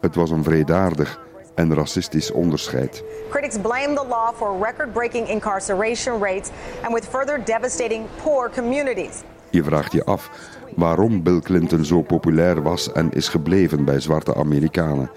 Het 0.00 0.14
was 0.14 0.30
een 0.30 0.44
vredaardig 0.44 1.20
en 1.54 1.74
racistisch 1.74 2.30
onderscheid. 2.30 3.04
Critics 3.30 3.58
blame 3.58 3.94
the 3.94 4.06
law 4.08 4.34
for 4.34 4.66
record-breaking 4.66 5.28
incarceration 5.28 6.22
rates 6.22 6.50
and 6.82 6.94
with 6.94 7.06
further 7.06 7.44
devastating 7.44 8.04
poor 8.22 8.50
communities. 8.50 9.22
Je 9.50 9.64
vraagt 9.64 9.92
je 9.92 10.04
af 10.04 10.30
waarom 10.76 11.22
Bill 11.22 11.40
Clinton 11.40 11.84
zo 11.84 12.02
populair 12.02 12.62
was 12.62 12.92
en 12.92 13.12
is 13.12 13.28
gebleven 13.28 13.84
bij 13.84 14.00
zwarte 14.00 14.34
Amerikanen. 14.34 15.10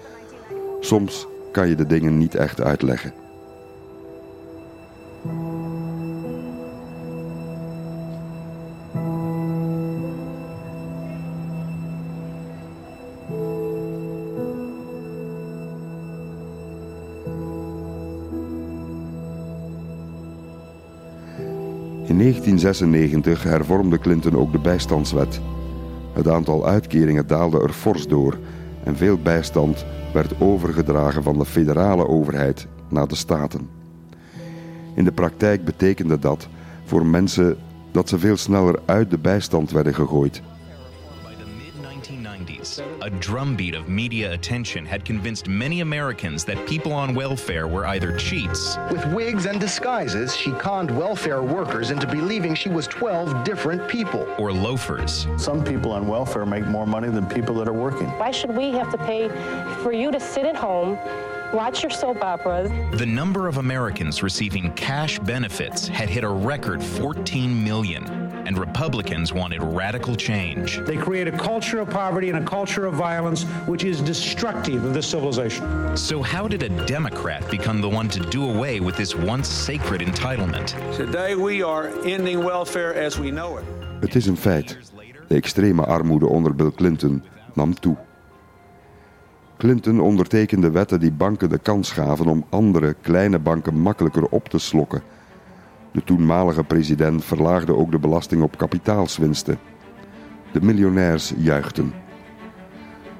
Soms 0.80 1.26
kan 1.52 1.68
je 1.68 1.74
de 1.74 1.86
dingen 1.86 2.18
niet 2.18 2.34
echt 2.34 2.60
uitleggen. 2.60 3.12
1996 22.28 23.42
hervormde 23.42 23.98
Clinton 23.98 24.36
ook 24.36 24.52
de 24.52 24.58
bijstandswet. 24.58 25.40
Het 26.12 26.28
aantal 26.28 26.66
uitkeringen 26.66 27.26
daalde 27.26 27.60
er 27.60 27.72
fors 27.72 28.06
door 28.06 28.38
en 28.84 28.96
veel 28.96 29.18
bijstand 29.22 29.84
werd 30.12 30.40
overgedragen 30.40 31.22
van 31.22 31.38
de 31.38 31.44
federale 31.44 32.08
overheid 32.08 32.66
naar 32.88 33.08
de 33.08 33.14
staten. 33.14 33.68
In 34.94 35.04
de 35.04 35.12
praktijk 35.12 35.64
betekende 35.64 36.18
dat 36.18 36.48
voor 36.84 37.06
mensen 37.06 37.56
dat 37.90 38.08
ze 38.08 38.18
veel 38.18 38.36
sneller 38.36 38.78
uit 38.84 39.10
de 39.10 39.18
bijstand 39.18 39.70
werden 39.70 39.94
gegooid. 39.94 40.42
A 43.08 43.10
drumbeat 43.20 43.74
of 43.74 43.88
media 43.88 44.34
attention 44.34 44.84
had 44.84 45.02
convinced 45.02 45.48
many 45.48 45.80
Americans 45.80 46.44
that 46.44 46.68
people 46.68 46.92
on 46.92 47.14
welfare 47.14 47.66
were 47.66 47.86
either 47.86 48.14
cheats. 48.18 48.76
With 48.90 49.02
wigs 49.14 49.46
and 49.46 49.58
disguises, 49.58 50.36
she 50.36 50.52
conned 50.52 50.90
welfare 50.90 51.42
workers 51.42 51.90
into 51.90 52.06
believing 52.06 52.54
she 52.54 52.68
was 52.68 52.86
12 52.86 53.44
different 53.44 53.88
people. 53.88 54.28
Or 54.36 54.52
loafers. 54.52 55.26
Some 55.38 55.64
people 55.64 55.92
on 55.92 56.06
welfare 56.06 56.44
make 56.44 56.66
more 56.66 56.86
money 56.86 57.08
than 57.08 57.24
people 57.24 57.54
that 57.54 57.66
are 57.66 57.72
working. 57.72 58.08
Why 58.18 58.30
should 58.30 58.54
we 58.54 58.72
have 58.72 58.90
to 58.90 58.98
pay 58.98 59.30
for 59.82 59.90
you 59.90 60.10
to 60.10 60.20
sit 60.20 60.44
at 60.44 60.54
home? 60.54 60.98
Watch 61.54 61.82
your 61.82 61.88
soap 61.88 62.22
operas. 62.22 62.70
The 62.98 63.06
number 63.06 63.48
of 63.48 63.56
Americans 63.56 64.22
receiving 64.22 64.70
cash 64.74 65.18
benefits 65.20 65.88
had 65.88 66.10
hit 66.10 66.24
a 66.24 66.28
record 66.28 66.82
14 66.82 67.64
million 67.64 68.27
and 68.48 68.56
Republicans 68.56 69.30
wanted 69.30 69.62
radical 69.62 70.16
change. 70.16 70.78
They 70.86 70.96
create 70.96 71.28
a 71.28 71.32
culture 71.32 71.80
of 71.80 71.90
poverty 71.90 72.30
and 72.30 72.38
a 72.38 72.50
culture 72.50 72.86
of 72.86 72.94
violence 72.94 73.44
which 73.66 73.84
is 73.84 74.00
destructive 74.00 74.84
of 74.84 74.94
this 74.94 75.06
civilization. 75.06 75.96
So, 75.96 76.22
how 76.22 76.48
did 76.48 76.62
a 76.62 76.68
Democrat 76.86 77.50
become 77.50 77.80
the 77.82 77.88
one 77.88 78.08
to 78.08 78.20
do 78.30 78.50
away 78.50 78.80
with 78.80 78.96
this 78.96 79.14
once 79.14 79.48
sacred 79.48 80.00
entitlement? 80.00 80.74
Today 80.96 81.34
we 81.34 81.62
are 81.62 81.90
ending 82.04 82.38
welfare 82.38 82.94
as 83.06 83.18
we 83.18 83.30
know 83.30 83.58
it. 83.58 83.64
Het 84.00 84.14
is 84.14 84.26
een 84.26 84.36
feit. 84.36 84.78
De 85.28 85.34
extreme 85.34 85.84
armoede 85.84 86.26
onder 86.26 86.54
Bill 86.54 86.70
Clinton 86.70 87.22
nam 87.54 87.74
toe. 87.74 87.96
Clinton 89.56 90.00
ondertekende 90.00 90.70
wetten 90.70 91.00
die 91.00 91.12
banken 91.12 91.48
de 91.48 91.58
kans 91.58 91.90
gaven 91.90 92.26
om 92.26 92.44
andere 92.48 92.94
kleine 93.00 93.38
banken 93.38 93.80
makkelijker 93.80 94.24
op 94.24 94.48
te 94.48 94.58
slokken. 94.58 95.02
De 95.98 96.04
toenmalige 96.04 96.64
president 96.64 97.24
verlaagde 97.24 97.76
ook 97.76 97.90
de 97.90 97.98
belasting 97.98 98.42
op 98.42 98.58
kapitaalswinsten. 98.58 99.58
De 100.52 100.62
miljonairs 100.62 101.32
juichten. 101.36 101.92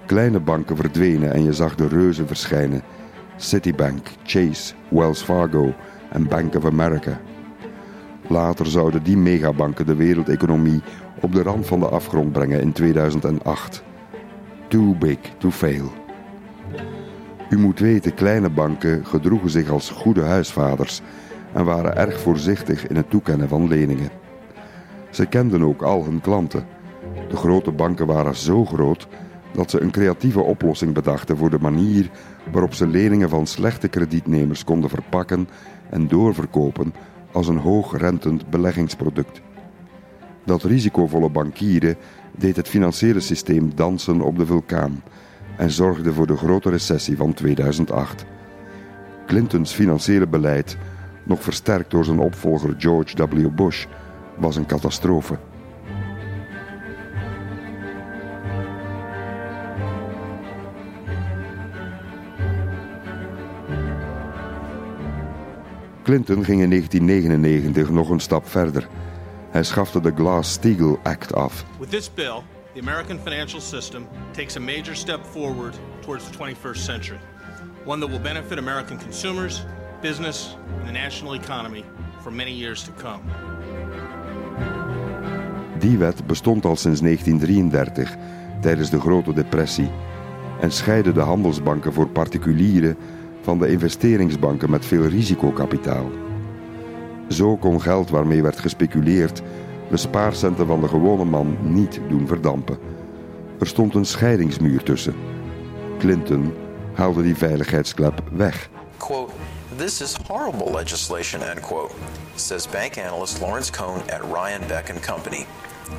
Kleine 0.07 0.41
banken 0.41 0.77
verdwenen 0.77 1.33
en 1.33 1.43
je 1.43 1.53
zag 1.53 1.75
de 1.75 1.89
reuzen 1.89 2.27
verschijnen: 2.27 2.83
Citibank, 3.37 4.07
Chase, 4.25 4.75
Wells 4.89 5.23
Fargo 5.23 5.75
en 6.11 6.29
Bank 6.29 6.55
of 6.55 6.65
America. 6.65 7.21
Later 8.29 8.67
zouden 8.67 9.03
die 9.03 9.17
megabanken 9.17 9.87
de 9.87 9.95
wereldeconomie 9.95 10.83
op 11.21 11.33
de 11.33 11.43
rand 11.43 11.67
van 11.67 11.81
de 11.81 11.89
afgrond 11.89 12.33
brengen 12.33 12.61
in 12.61 12.73
2008. 12.73 13.83
Too 14.69 14.95
big 14.99 15.19
to 15.39 15.51
fail. 15.51 15.93
U 17.49 17.59
moet 17.59 17.79
weten, 17.79 18.15
kleine 18.15 18.51
banken 18.51 19.07
gedroegen 19.07 19.51
zich 19.51 19.71
als 19.71 19.91
goede 19.91 20.23
huisvaders 20.23 21.03
en 21.53 21.65
waren 21.65 21.97
erg 21.97 22.21
voorzichtig 22.21 22.87
in 22.87 22.97
het 22.97 23.11
toekennen 23.11 23.49
van 23.49 23.69
leningen. 23.69 24.11
Ze 25.11 25.27
kenden 25.27 25.63
ook 25.63 25.83
al 25.83 26.05
hun 26.05 26.21
klanten. 26.21 26.67
De 27.29 27.37
grote 27.37 27.71
banken 27.71 28.07
waren 28.07 28.37
zo 28.37 28.65
groot 28.65 29.09
dat 29.53 29.71
ze 29.71 29.81
een 29.81 29.91
creatieve 29.91 30.41
oplossing 30.41 30.95
bedachten 30.95 31.37
voor 31.37 31.51
de 31.51 31.59
manier 31.59 32.11
waarop 32.53 32.75
ze 32.75 32.87
leningen 32.87 33.29
van 33.29 33.47
slechte 33.47 33.89
kredietnemers 33.89 34.65
konden 34.65 34.91
verpakken 34.91 35.49
en 35.91 36.09
doorverkopen 36.09 36.95
als 37.33 37.49
een 37.49 37.59
hoogrentend 37.59 38.51
beleggingsproduct. 38.51 39.41
Dat 40.45 40.63
risicovolle 40.63 41.31
bankieren 41.31 41.97
deed 42.37 42.57
het 42.57 42.69
financiële 42.69 43.21
systeem 43.21 43.73
dansen 43.75 44.21
op 44.21 44.39
de 44.39 44.47
vulkaan 44.47 45.03
en 45.57 45.71
zorgde 45.71 46.13
voor 46.13 46.27
de 46.27 46.37
grote 46.37 46.71
recessie 46.71 47.17
van 47.17 47.35
2008. 47.35 48.25
Clintons 49.27 49.73
financiële 49.73 50.27
beleid, 50.27 50.77
nog 51.29 51.43
versterkt 51.43 51.91
door 51.91 52.05
zijn 52.05 52.19
opvolger 52.19 52.75
George 52.79 53.27
W. 53.27 53.49
Bush, 53.49 53.87
was 54.37 54.57
een 54.57 54.67
catastrofe. 54.67 55.39
Clinton 66.09 66.45
ging 66.45 66.63
in 66.63 66.71
1999 66.71 67.91
nog 67.91 68.11
een 68.11 68.21
stap 68.21 68.49
verder. 68.49 68.89
Hij 69.51 69.63
schafte 69.63 70.01
de 70.01 70.13
Glass-Steagall 70.15 70.99
Act 71.03 71.35
af. 71.35 71.65
With 71.79 71.91
this 71.91 72.15
bill, 72.15 72.43
the 72.75 72.81
American 72.81 73.19
financial 73.19 73.61
system 73.61 74.07
takes 74.33 74.57
a 74.57 74.61
major 74.61 74.97
step 74.97 75.21
forward 75.25 75.75
towards 76.01 76.31
the 76.31 76.39
21st 76.39 76.77
century. 76.77 77.19
One 77.85 78.01
that 78.01 78.11
will 78.11 78.21
benefit 78.21 78.59
American 78.59 78.99
consumers, 78.99 79.65
business, 80.01 80.57
and 80.79 80.87
the 80.87 80.93
national 80.93 81.35
economy 81.35 81.85
for 82.21 82.33
many 82.33 82.53
years 82.53 82.83
to 82.83 82.93
come. 82.97 83.21
Die 85.79 85.99
wet 85.99 86.27
bestond 86.27 86.65
al 86.65 86.77
sinds 86.77 87.01
1933, 87.01 88.17
tijdens 88.61 88.91
de 88.91 89.01
Grote 89.01 89.33
Depressie, 89.33 89.91
en 90.61 90.73
scheidde 90.73 91.13
de 91.13 91.21
handelsbanken 91.21 91.93
voor 91.93 92.09
particulieren 92.09 92.97
van 93.41 93.59
de 93.59 93.71
investeringsbanken 93.71 94.71
met 94.71 94.85
veel 94.85 95.05
risicokapitaal. 95.05 96.11
Zo 97.29 97.57
kon 97.57 97.81
geld 97.81 98.11
waarmee 98.11 98.43
werd 98.43 98.59
gespeculeerd 98.59 99.43
de 99.91 99.97
spaarcenten 99.97 100.67
van 100.67 100.81
de 100.81 100.89
gewone 100.89 101.25
man 101.25 101.57
niet 101.63 102.01
doen 102.09 102.27
verdampen. 102.27 102.79
Er 103.61 103.67
stond 103.67 103.95
een 103.95 104.05
scheidingsmuur 104.05 104.83
tussen. 104.83 105.15
Clinton 105.99 106.53
haalde 106.95 107.23
die 107.23 107.37
veiligheidsklep 107.37 108.23
weg. 108.33 108.71
Quote, 108.97 109.33
This 109.79 110.01
is 110.01 110.17
horrible 110.27 110.73
legislation, 110.73 111.41
end 111.41 111.63
quote, 111.63 111.95
says 112.35 112.67
bank 112.67 112.99
analyst 112.99 113.41
Lawrence 113.41 113.71
Cohn 113.71 114.01
at 114.11 114.25
Ryan 114.25 114.67
Beck 114.67 114.91
and 114.91 115.01
Company. 115.01 115.47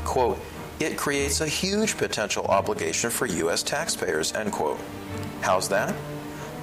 Quote, 0.04 0.38
It 0.82 0.98
creates 0.98 1.40
a 1.40 1.48
huge 1.48 1.96
potential 1.96 2.44
obligation 2.48 3.10
for 3.10 3.26
U.S. 3.26 3.64
taxpayers, 3.64 4.34
end 4.34 4.52
quote. 4.52 4.82
How's 5.40 5.70
that? 5.70 5.96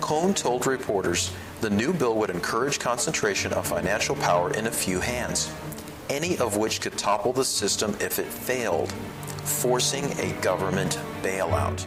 Cohn 0.03 0.35
told 0.35 0.67
reporters 0.67 1.33
the 1.63 1.71
new 1.71 1.95
bill 1.95 2.17
would 2.17 2.29
encourage 2.29 2.79
concentration 2.79 3.51
of 3.55 3.67
financial 3.67 4.17
power 4.17 4.53
in 4.53 4.67
a 4.67 4.71
few 4.71 5.01
hands, 5.01 5.51
any 6.11 6.37
of 6.37 6.59
which 6.59 6.83
could 6.83 6.99
topple 6.99 7.33
the 7.33 7.47
system 7.47 7.97
if 7.99 8.19
it 8.19 8.27
failed, 8.27 8.93
forcing 9.43 10.05
a 10.19 10.39
government 10.43 11.01
bailout. 11.23 11.87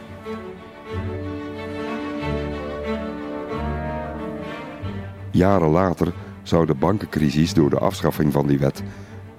Jaren 5.31 5.69
later 5.69 6.13
zou 6.43 6.65
de 6.65 6.73
bankencrisis 6.73 7.53
door 7.53 7.69
de 7.69 7.79
afschaffing 7.79 8.33
van 8.33 8.47
die 8.47 8.59
wet 8.59 8.83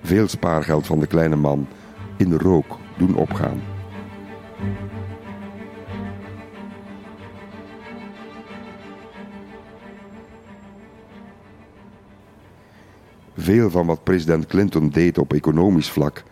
veel 0.03 0.29
spaargeld 0.29 0.87
van 0.87 1.01
de 1.01 1.07
kleine 1.07 1.37
man 1.37 1.67
in 2.17 2.29
de 2.29 2.39
rook 2.39 2.79
doen 2.97 3.15
opgaan. 3.15 3.61
Veel 13.37 13.71
van 13.71 13.87
wat 13.87 14.05
president 14.05 14.47
Clinton 14.47 14.89
deed 14.89 15.19
op 15.19 15.33
economisch 15.33 15.91
vlak 15.91 16.23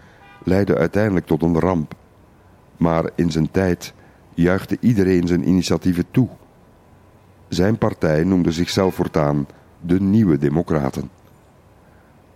leidde 0.44 0.76
uiteindelijk 0.76 1.26
tot 1.26 1.42
een 1.42 1.60
ramp. 1.60 1.94
Maar 2.76 3.10
in 3.14 3.30
zijn 3.30 3.50
tijd 3.50 3.94
juichte 4.34 4.76
iedereen 4.80 5.26
zijn 5.26 5.48
initiatieven 5.48 6.04
toe. 6.10 6.28
Zijn 7.48 7.78
partij 7.78 8.24
noemde 8.24 8.52
zichzelf 8.52 8.94
voortaan 8.94 9.46
de 9.80 10.00
Nieuwe 10.00 10.38
Democraten. 10.38 11.10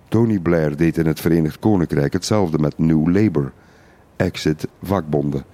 Tony 0.08 0.38
Blair 0.38 0.76
deed 0.76 0.98
in 0.98 1.06
het 1.06 1.20
Verenigd 1.20 1.58
Koninkrijk 1.58 2.12
hetzelfde 2.12 2.58
met 2.58 2.78
New 2.78 3.14
Labour, 3.14 3.52
exit 4.16 4.68
vakbonden. 4.82 5.44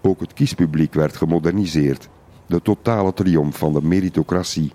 Ook 0.00 0.20
het 0.20 0.32
kiespubliek 0.32 0.94
werd 0.94 1.16
gemoderniseerd, 1.16 2.08
de 2.46 2.62
totale 2.62 3.14
triomf 3.14 3.58
van 3.58 3.72
de 3.72 3.82
meritocratie. 3.82 4.72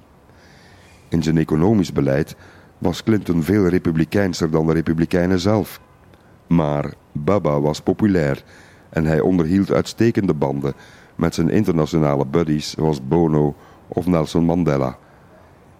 In 1.10 1.24
zijn 1.24 1.38
economisch 1.38 1.94
beleid 1.94 2.36
was 2.78 3.04
Clinton 3.04 3.44
veel 3.44 3.68
republikeinser 3.68 4.52
dan 4.52 4.68
de 4.68 4.74
republikeinen 4.74 5.40
zelf. 5.40 5.82
Maar 6.48 6.94
Baba 7.12 7.62
was 7.62 7.82
populair 7.82 8.44
en 8.90 9.06
hij 9.06 9.20
onderhield 9.20 9.72
uitstekende 9.72 10.34
banden 10.34 10.74
met 11.16 11.36
zijn 11.36 11.50
internationale 11.50 12.26
buddies 12.26 12.72
zoals 12.72 13.08
Bono 13.08 13.56
of 13.88 14.06
Nelson 14.06 14.44
Mandela. 14.44 14.98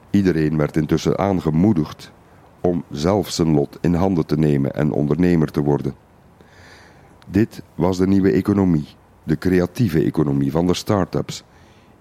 Iedereen 0.10 0.58
werd 0.58 0.78
intussen 0.78 1.18
aangemoedigd 1.18 2.12
om 2.62 2.84
zelf 2.92 3.30
zijn 3.30 3.54
lot 3.54 3.78
in 3.82 3.94
handen 3.94 4.26
te 4.26 4.38
nemen 4.38 4.74
en 4.74 4.92
ondernemer 4.92 5.52
te 5.52 5.62
worden. 5.62 5.96
Dit 7.28 7.62
was 7.76 7.98
de 7.98 8.08
nieuwe 8.08 8.32
economie, 8.32 8.88
de 9.24 9.38
creatieve 9.38 10.04
economie 10.04 10.52
van 10.52 10.68
de 10.68 10.74
start-ups. 10.74 11.44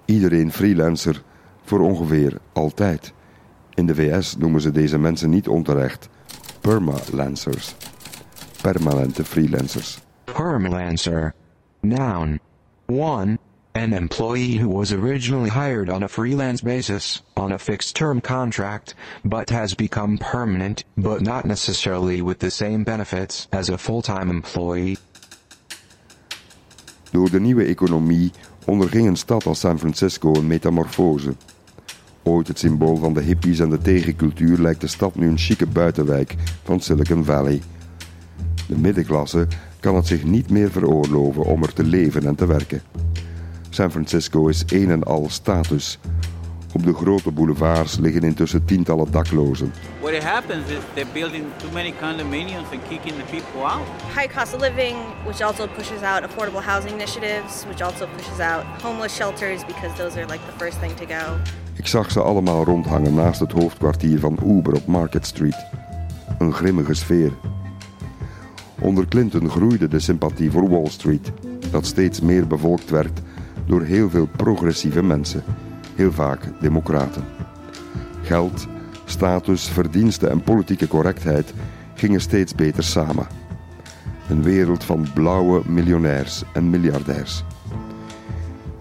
Iedereen 0.04 0.52
freelancer 0.52 1.22
voor 1.62 1.80
ongeveer 1.80 2.38
altijd. 2.52 3.12
In 3.74 3.86
de 3.86 3.94
VS 3.94 4.36
noemen 4.36 4.60
ze 4.60 4.70
deze 4.70 4.98
mensen 4.98 5.30
niet 5.30 5.48
onterecht 5.48 6.08
permalancers. 6.60 7.74
Permanente 8.62 9.24
freelancers. 9.24 9.98
Permalancer. 10.24 11.34
Noun. 11.80 12.40
1. 12.86 13.38
An 13.76 13.92
employee 13.92 14.56
who 14.56 14.70
was 14.70 14.90
originally 14.90 15.50
hired 15.50 15.90
on 15.90 16.02
a 16.02 16.08
freelance 16.08 16.62
basis, 16.62 17.22
on 17.36 17.52
a 17.52 17.58
fixed 17.58 17.94
term 17.94 18.20
contract, 18.22 18.94
but 19.22 19.50
has 19.50 19.74
become 19.74 20.16
permanent, 20.16 20.84
but 20.96 21.20
not 21.20 21.44
necessarily 21.44 22.22
with 22.22 22.38
the 22.38 22.50
same 22.50 22.84
benefits 22.84 23.48
as 23.52 23.68
a 23.68 23.76
full 23.76 24.00
time 24.00 24.30
employee. 24.30 24.96
Door 27.10 27.30
de 27.30 27.40
nieuwe 27.40 27.64
economie 27.64 28.32
onderging 28.64 29.06
een 29.06 29.16
stad 29.16 29.46
als 29.46 29.60
San 29.60 29.78
Francisco 29.78 30.34
een 30.34 30.46
metamorfose. 30.46 31.34
Ooit 32.22 32.48
het 32.48 32.58
symbool 32.58 32.96
van 32.96 33.14
de 33.14 33.20
hippies 33.20 33.58
en 33.58 33.70
de 33.70 33.78
tegencultuur 33.78 34.58
lijkt 34.58 34.80
de 34.80 34.86
stad 34.86 35.14
nu 35.14 35.28
een 35.28 35.38
chique 35.38 35.66
buitenwijk 35.66 36.34
van 36.64 36.80
Silicon 36.80 37.24
Valley. 37.24 37.62
De 38.68 38.78
middenklasse 38.78 39.46
kan 39.80 39.94
het 39.94 40.06
zich 40.06 40.24
niet 40.24 40.50
meer 40.50 40.70
veroorloven 40.70 41.44
om 41.44 41.62
er 41.62 41.72
te 41.72 41.84
leven 41.84 42.26
en 42.26 42.34
te 42.34 42.46
werken. 42.46 42.82
San 43.76 43.90
Francisco 43.90 44.48
is 44.48 44.62
een 44.66 44.90
en 44.90 45.02
al 45.02 45.26
status. 45.28 45.98
Op 46.74 46.84
de 46.84 46.94
grote 46.94 47.30
boulevards 47.30 47.98
liggen 47.98 48.22
intussen 48.22 48.64
tientallen 48.64 49.10
daklozen. 49.10 49.72
What 50.00 50.22
happens 50.22 50.68
is 50.68 50.78
they're 50.94 51.12
building 51.12 51.44
too 51.56 51.70
many 51.72 51.94
condominiums 52.00 52.70
and 52.72 52.80
kicking 52.88 53.14
the 53.14 53.24
people 53.30 53.60
out. 53.62 53.86
High 54.14 54.34
cost 54.34 54.54
of 54.54 54.60
living, 54.60 54.96
which 55.24 55.42
also 55.42 55.66
pushes 55.66 56.02
out 56.02 56.22
affordable 56.22 56.62
housing 56.64 56.92
initiatives, 56.92 57.64
which 57.68 57.82
also 57.82 58.06
pushes 58.16 58.38
out 58.38 58.64
homeless 58.82 59.14
shelters 59.14 59.64
because 59.64 59.96
those 59.96 60.18
are 60.18 60.26
like 60.26 60.40
the 60.46 60.64
first 60.64 60.78
thing 60.78 60.94
to 60.96 61.06
go. 61.06 61.36
Ik 61.74 61.86
zag 61.86 62.10
ze 62.10 62.22
allemaal 62.22 62.64
rondhangen 62.64 63.14
naast 63.14 63.40
het 63.40 63.52
hoofdkwartier 63.52 64.18
van 64.18 64.38
Uber 64.46 64.74
op 64.74 64.86
Market 64.86 65.26
Street. 65.26 65.66
Een 66.38 66.52
grimmige 66.52 66.94
sfeer. 66.94 67.32
Onder 68.80 69.08
Clinton 69.08 69.50
groeide 69.50 69.88
de 69.88 70.00
sympathie 70.00 70.50
voor 70.50 70.68
Wall 70.68 70.88
Street, 70.88 71.32
dat 71.70 71.86
steeds 71.86 72.20
meer 72.20 72.46
bevolkt 72.46 72.90
werd 72.90 73.20
door 73.66 73.82
heel 73.82 74.10
veel 74.10 74.26
progressieve 74.26 75.02
mensen, 75.02 75.42
heel 75.94 76.12
vaak 76.12 76.40
democraten. 76.60 77.24
Geld, 78.22 78.66
status, 79.04 79.68
verdiensten 79.68 80.30
en 80.30 80.42
politieke 80.42 80.88
correctheid 80.88 81.54
gingen 81.94 82.20
steeds 82.20 82.54
beter 82.54 82.84
samen. 82.84 83.26
Een 84.28 84.42
wereld 84.42 84.84
van 84.84 85.06
blauwe 85.14 85.62
miljonairs 85.66 86.42
en 86.52 86.70
miljardairs. 86.70 87.44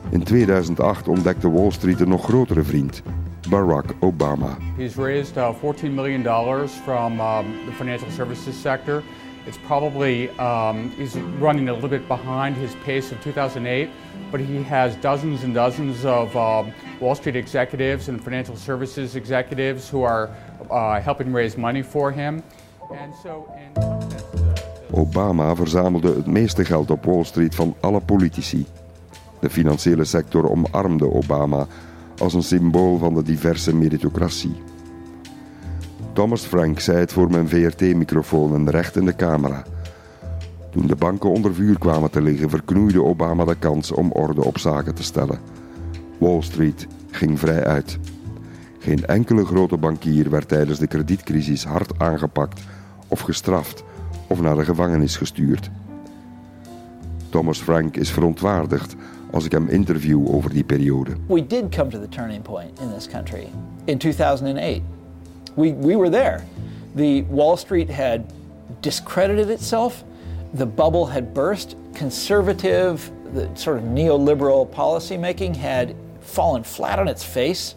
In 0.10 0.24
2008 0.24 1.08
ontdekte 1.08 1.52
Wall 1.52 1.72
Street 1.72 2.00
een 2.00 2.10
nog 2.10 2.24
grotere 2.24 2.64
vriend, 2.64 3.02
Barack 3.50 3.94
Obama. 4.00 4.58
He's 4.78 4.96
raised 4.96 5.38
uh, 5.38 5.56
$14 5.56 5.94
million 5.94 6.24
from 6.68 7.20
um, 7.20 7.46
the 7.66 7.72
financial 7.78 8.12
services 8.12 8.62
sector 8.62 9.04
It's 9.46 9.60
probably 9.60 10.30
um, 10.40 10.90
he's 10.92 11.16
running 11.40 11.70
a 11.70 11.74
little 11.74 11.90
bit 11.90 12.08
behind 12.08 12.56
his 12.56 12.74
pace 12.84 13.12
of 13.12 13.22
2008, 13.22 13.90
but 14.36 14.46
he 14.46 14.62
has 14.64 14.98
dozens 14.98 15.44
and 15.44 15.54
dozens 15.54 16.04
of 16.04 16.36
um, 16.36 16.74
Wall 17.00 17.16
Street 17.16 17.38
executives 17.38 18.10
and 18.10 18.22
financial 18.22 18.58
services 18.58 19.16
executives 19.16 19.88
who 19.88 20.04
are 20.04 20.30
uh, 20.70 21.00
helping 21.00 21.32
raise 21.32 21.58
money 21.58 21.82
for 21.82 22.12
him. 22.12 22.44
And 22.92 23.14
so, 23.24 23.48
in 23.56 23.72
Obama 24.92 25.56
verzamelde 25.56 26.16
het 26.16 26.26
meeste 26.26 26.66
geld 26.66 26.92
op 26.92 27.06
Wall 27.06 27.24
Street 27.24 27.56
van 27.56 27.76
alle 27.80 28.02
politici. 28.02 28.66
De 29.40 29.50
financiële 29.50 30.04
sector 30.04 30.50
omarmde 30.50 31.12
Obama 31.12 31.68
als 32.18 32.34
een 32.34 32.44
symbool 32.44 32.98
van 32.98 33.14
de 33.14 33.24
diverse 33.24 33.76
meritocratie. 33.76 34.56
Thomas 36.14 36.46
Frank 36.46 36.80
zei 36.80 36.98
het 36.98 37.14
voor 37.14 37.32
mijn 37.32 37.50
VRT-microfoon 37.50 38.54
en 38.54 38.70
recht 38.70 38.96
in 38.96 39.06
de 39.06 39.16
camera. 39.16 39.64
Toen 40.76 40.88
de 40.88 40.96
banken 40.96 41.30
onder 41.30 41.54
vuur 41.54 41.80
kwamen 41.80 42.12
te 42.12 42.22
liggen, 42.22 42.50
verknoeide 42.50 43.04
Obama 43.04 43.46
de 43.46 43.56
kans 43.56 43.92
om 43.92 44.12
orde 44.12 44.44
op 44.44 44.58
zaken 44.58 44.96
te 44.96 45.04
stellen. 45.04 45.40
Wall 46.18 46.42
Street 46.42 46.88
ging 47.12 47.40
vrij 47.40 47.64
uit. 47.64 48.00
Geen 48.80 49.06
enkele 49.06 49.46
grote 49.46 49.78
bankier 49.78 50.30
werd 50.30 50.48
tijdens 50.48 50.80
de 50.80 50.88
kredietcrisis 50.88 51.64
hard 51.64 52.00
aangepakt 52.00 52.62
of 53.08 53.20
gestraft 53.20 53.84
of 54.28 54.42
naar 54.42 54.56
de 54.56 54.66
gevangenis 54.66 55.18
gestuurd. 55.18 55.70
Thomas 57.30 57.60
Frank 57.60 57.96
is 57.96 58.12
verontwaardigd 58.12 58.96
als 59.32 59.46
ik 59.46 59.52
hem 59.52 59.68
interview 59.68 60.36
over 60.36 60.50
die 60.50 60.64
periode. 60.64 61.12
We 61.28 61.48
did 61.48 61.76
come 61.76 61.90
to 61.90 62.00
the 62.00 62.10
turning 62.10 62.42
point 62.42 62.80
in 62.80 62.94
this 62.94 63.08
country 63.08 63.48
in 63.86 63.98
2008. 63.98 64.82
We, 65.54 65.76
we 65.82 65.98
were 65.98 66.10
there. 66.10 66.40
The 66.96 67.24
Wall 67.30 67.58
Street 67.58 67.92
had 67.92 68.20
discredited 68.80 69.50
itself. 69.50 70.04
The 70.58 70.66
bubble 70.66 71.06
had 71.06 71.34
burst. 71.34 71.76
Conservative, 71.94 73.12
the 73.34 73.50
sort 73.54 73.78
of 73.78 73.84
neoliberal 73.84 74.66
policymaking 74.66 75.56
had 75.56 75.94
fallen 76.20 76.64
flat 76.64 77.00
on 77.00 77.08
its 77.08 77.24
face. 77.24 77.76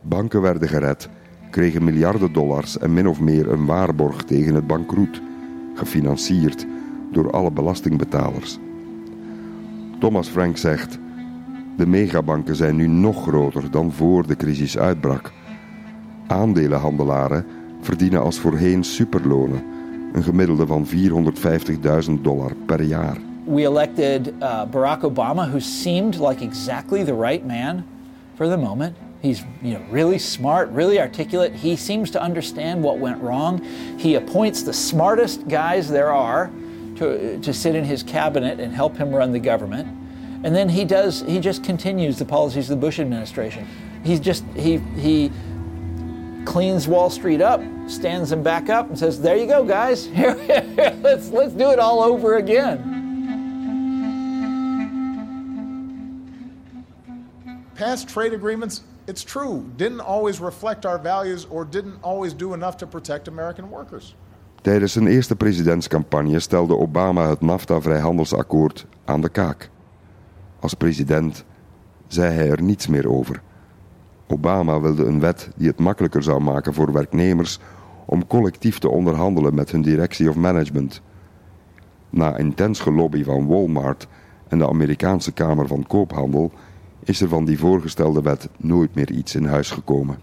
Banken 0.00 0.40
werden 0.40 0.68
gered, 0.68 1.08
kregen 1.50 1.84
miljarden 1.84 2.32
dollars 2.32 2.78
en 2.78 2.92
min 2.92 3.08
of 3.08 3.20
meer 3.20 3.52
een 3.52 3.66
waarborg 3.66 4.22
tegen 4.22 4.54
het 4.54 4.66
bankroet, 4.66 5.20
gefinancierd 5.74 6.66
door 7.12 7.30
alle 7.30 7.50
belastingbetalers. 7.50 8.58
Thomas 9.98 10.28
Frank 10.28 10.56
zegt: 10.56 10.98
De 11.76 11.86
megabanken 11.86 12.56
zijn 12.56 12.76
nu 12.76 12.86
nog 12.86 13.22
groter 13.22 13.70
dan 13.70 13.92
voor 13.92 14.26
de 14.26 14.36
crisis 14.36 14.78
uitbrak. 14.78 15.32
Aandelenhandelaren 16.26 17.46
verdienen 17.80 18.22
als 18.22 18.38
voorheen 18.38 18.84
superlonen, 18.84 19.62
een 20.12 20.22
gemiddelde 20.22 20.66
van 20.66 20.86
450.000 20.86 22.22
dollar 22.22 22.54
per 22.66 22.82
jaar. 22.82 23.16
We 23.44 23.62
elected 23.62 24.32
uh, 24.40 24.64
Barack 24.70 25.02
Obama, 25.02 25.50
who 25.50 25.60
seemed 25.60 26.18
like 26.18 26.44
exactly 26.44 27.04
the 27.04 27.14
right 27.14 27.46
man 27.46 27.84
for 28.34 28.48
the 28.48 28.56
moment. 28.56 28.96
He's 29.20 29.44
you 29.60 29.74
know, 29.74 29.80
really 29.90 30.18
smart, 30.18 30.70
really 30.70 30.98
articulate. 31.00 31.52
He 31.54 31.76
seems 31.76 32.10
to 32.10 32.22
understand 32.22 32.82
what 32.82 32.98
went 32.98 33.20
wrong. 33.22 33.62
He 33.98 34.16
appoints 34.16 34.62
the 34.62 34.72
smartest 34.72 35.48
guys 35.48 35.88
there 35.88 36.12
are 36.12 36.50
to, 36.96 37.38
to 37.40 37.52
sit 37.52 37.74
in 37.74 37.84
his 37.84 38.02
cabinet 38.02 38.60
and 38.60 38.74
help 38.74 38.96
him 38.96 39.14
run 39.14 39.32
the 39.32 39.40
government. 39.40 39.86
And 40.44 40.54
then 40.54 40.68
he 40.68 40.84
does 40.84 41.22
he 41.22 41.38
just 41.38 41.62
continues 41.62 42.18
the 42.18 42.24
policies 42.24 42.68
of 42.70 42.80
the 42.80 42.86
Bush 42.86 42.98
administration. 42.98 43.66
He's 44.04 44.18
just 44.18 44.44
he 44.56 44.78
he 44.96 45.30
cleans 46.44 46.86
Wall 46.86 47.10
Street 47.10 47.40
up, 47.40 47.60
stands 47.86 48.30
them 48.30 48.42
back 48.42 48.68
up 48.68 48.88
and 48.88 48.98
says, 48.98 49.20
"There 49.20 49.36
you 49.36 49.46
go, 49.46 49.64
guys. 49.64 50.06
Here, 50.14 50.36
let's 51.02 51.30
let's 51.30 51.54
do 51.54 51.70
it 51.70 51.78
all 51.78 52.02
over 52.02 52.36
again." 52.36 52.92
Past 57.74 58.08
trade 58.08 58.32
agreements, 58.32 58.82
it's 59.06 59.24
true, 59.24 59.64
didn't 59.76 60.00
always 60.00 60.40
reflect 60.40 60.86
our 60.86 60.98
values 60.98 61.46
or 61.50 61.64
didn't 61.64 61.98
always 62.02 62.34
do 62.34 62.54
enough 62.54 62.76
to 62.76 62.86
protect 62.86 63.28
American 63.28 63.70
workers. 63.70 64.14
Tijdens 64.62 64.92
zijn 64.92 65.06
eerste 65.06 65.36
presidentscampagne 65.36 66.40
stelde 66.40 66.76
Obama 66.76 67.28
het 67.28 67.40
NAFTA-vrijhandelsakkoord 67.40 68.86
aan 69.04 69.20
de 69.20 69.28
kaak. 69.28 69.70
Als 70.60 70.74
president 70.74 71.44
zei 72.06 72.34
hij 72.34 72.50
er 72.50 72.62
niets 72.62 72.86
meer 72.86 73.08
over. 73.08 73.42
Obama 74.32 74.80
wilde 74.80 75.04
een 75.04 75.20
wet 75.20 75.50
die 75.56 75.68
het 75.68 75.78
makkelijker 75.78 76.22
zou 76.22 76.42
maken 76.42 76.74
voor 76.74 76.92
werknemers 76.92 77.58
om 78.04 78.26
collectief 78.26 78.78
te 78.78 78.88
onderhandelen 78.88 79.54
met 79.54 79.70
hun 79.70 79.82
directie 79.82 80.28
of 80.28 80.36
management. 80.36 81.02
Na 82.10 82.36
intens 82.36 82.80
gelobby 82.80 83.24
van 83.24 83.46
Walmart 83.46 84.08
en 84.48 84.58
de 84.58 84.68
Amerikaanse 84.68 85.32
Kamer 85.32 85.66
van 85.66 85.86
Koophandel 85.86 86.52
is 87.04 87.20
er 87.20 87.28
van 87.28 87.44
die 87.44 87.58
voorgestelde 87.58 88.22
wet 88.22 88.48
nooit 88.56 88.94
meer 88.94 89.10
iets 89.10 89.34
in 89.34 89.44
huis 89.44 89.70
gekomen. 89.70 90.18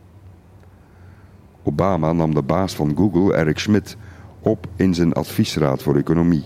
Obama 1.64 2.14
nam 2.14 2.34
de 2.34 2.44
baas 2.44 2.76
van 2.76 2.96
Google, 2.96 3.36
Eric 3.36 3.60
Schmidt, 3.60 3.98
op 4.42 4.68
in 4.76 4.94
zijn 4.94 5.14
adviesraad 5.14 5.82
voor 5.82 5.96
economie. 5.96 6.44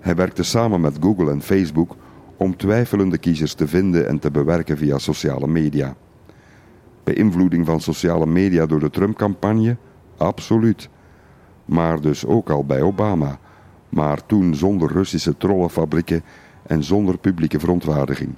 Hij 0.00 0.14
werkte 0.14 0.42
samen 0.42 0.80
met 0.80 0.96
Google 1.00 1.30
en 1.30 1.42
Facebook 1.42 1.96
om 2.36 2.56
twijfelende 2.56 3.18
kiezers 3.18 3.54
te 3.54 3.68
vinden 3.68 4.08
en 4.08 4.18
te 4.18 4.30
bewerken 4.30 4.76
via 4.76 4.98
sociale 4.98 5.46
media. 5.46 5.96
Beïnvloeding 7.08 7.66
van 7.66 7.80
sociale 7.80 8.26
media 8.26 8.66
door 8.66 8.80
de 8.80 8.90
Trump-campagne? 8.90 9.76
Absoluut. 10.16 10.88
Maar 11.64 12.00
dus 12.00 12.26
ook 12.26 12.50
al 12.50 12.64
bij 12.64 12.82
Obama. 12.82 13.38
Maar 13.88 14.26
toen 14.26 14.54
zonder 14.54 14.92
Russische 14.92 15.36
trollenfabrieken 15.36 16.22
en 16.62 16.84
zonder 16.84 17.18
publieke 17.18 17.58
verontwaardiging. 17.58 18.34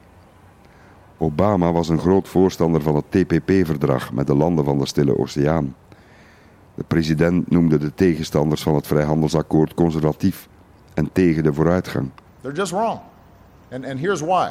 Obama 1.19 1.73
was 1.73 1.89
een 1.89 1.99
groot 1.99 2.29
voorstander 2.29 2.83
van 2.83 2.95
het 2.95 3.11
TPP-verdrag 3.11 4.13
met 4.13 4.27
de 4.27 4.35
landen 4.35 4.65
van 4.65 4.79
de 4.79 4.87
Stille 4.87 5.19
Oceaan. 5.19 5.75
De 6.75 6.85
president 6.87 7.51
noemde 7.51 7.79
de 7.79 7.95
tegenstanders 7.95 8.63
van 8.63 8.75
het 8.75 8.87
vrijhandelsakkoord 8.87 9.75
conservatief 9.75 10.49
en 10.95 11.13
tegen 11.13 11.43
de 11.43 11.53
vooruitgang. 11.53 12.11
They're 12.41 12.57
just 12.57 12.73
wrong. 12.73 13.01
And, 13.73 13.85
and 13.87 13.99
here's 13.99 14.21
why. 14.21 14.51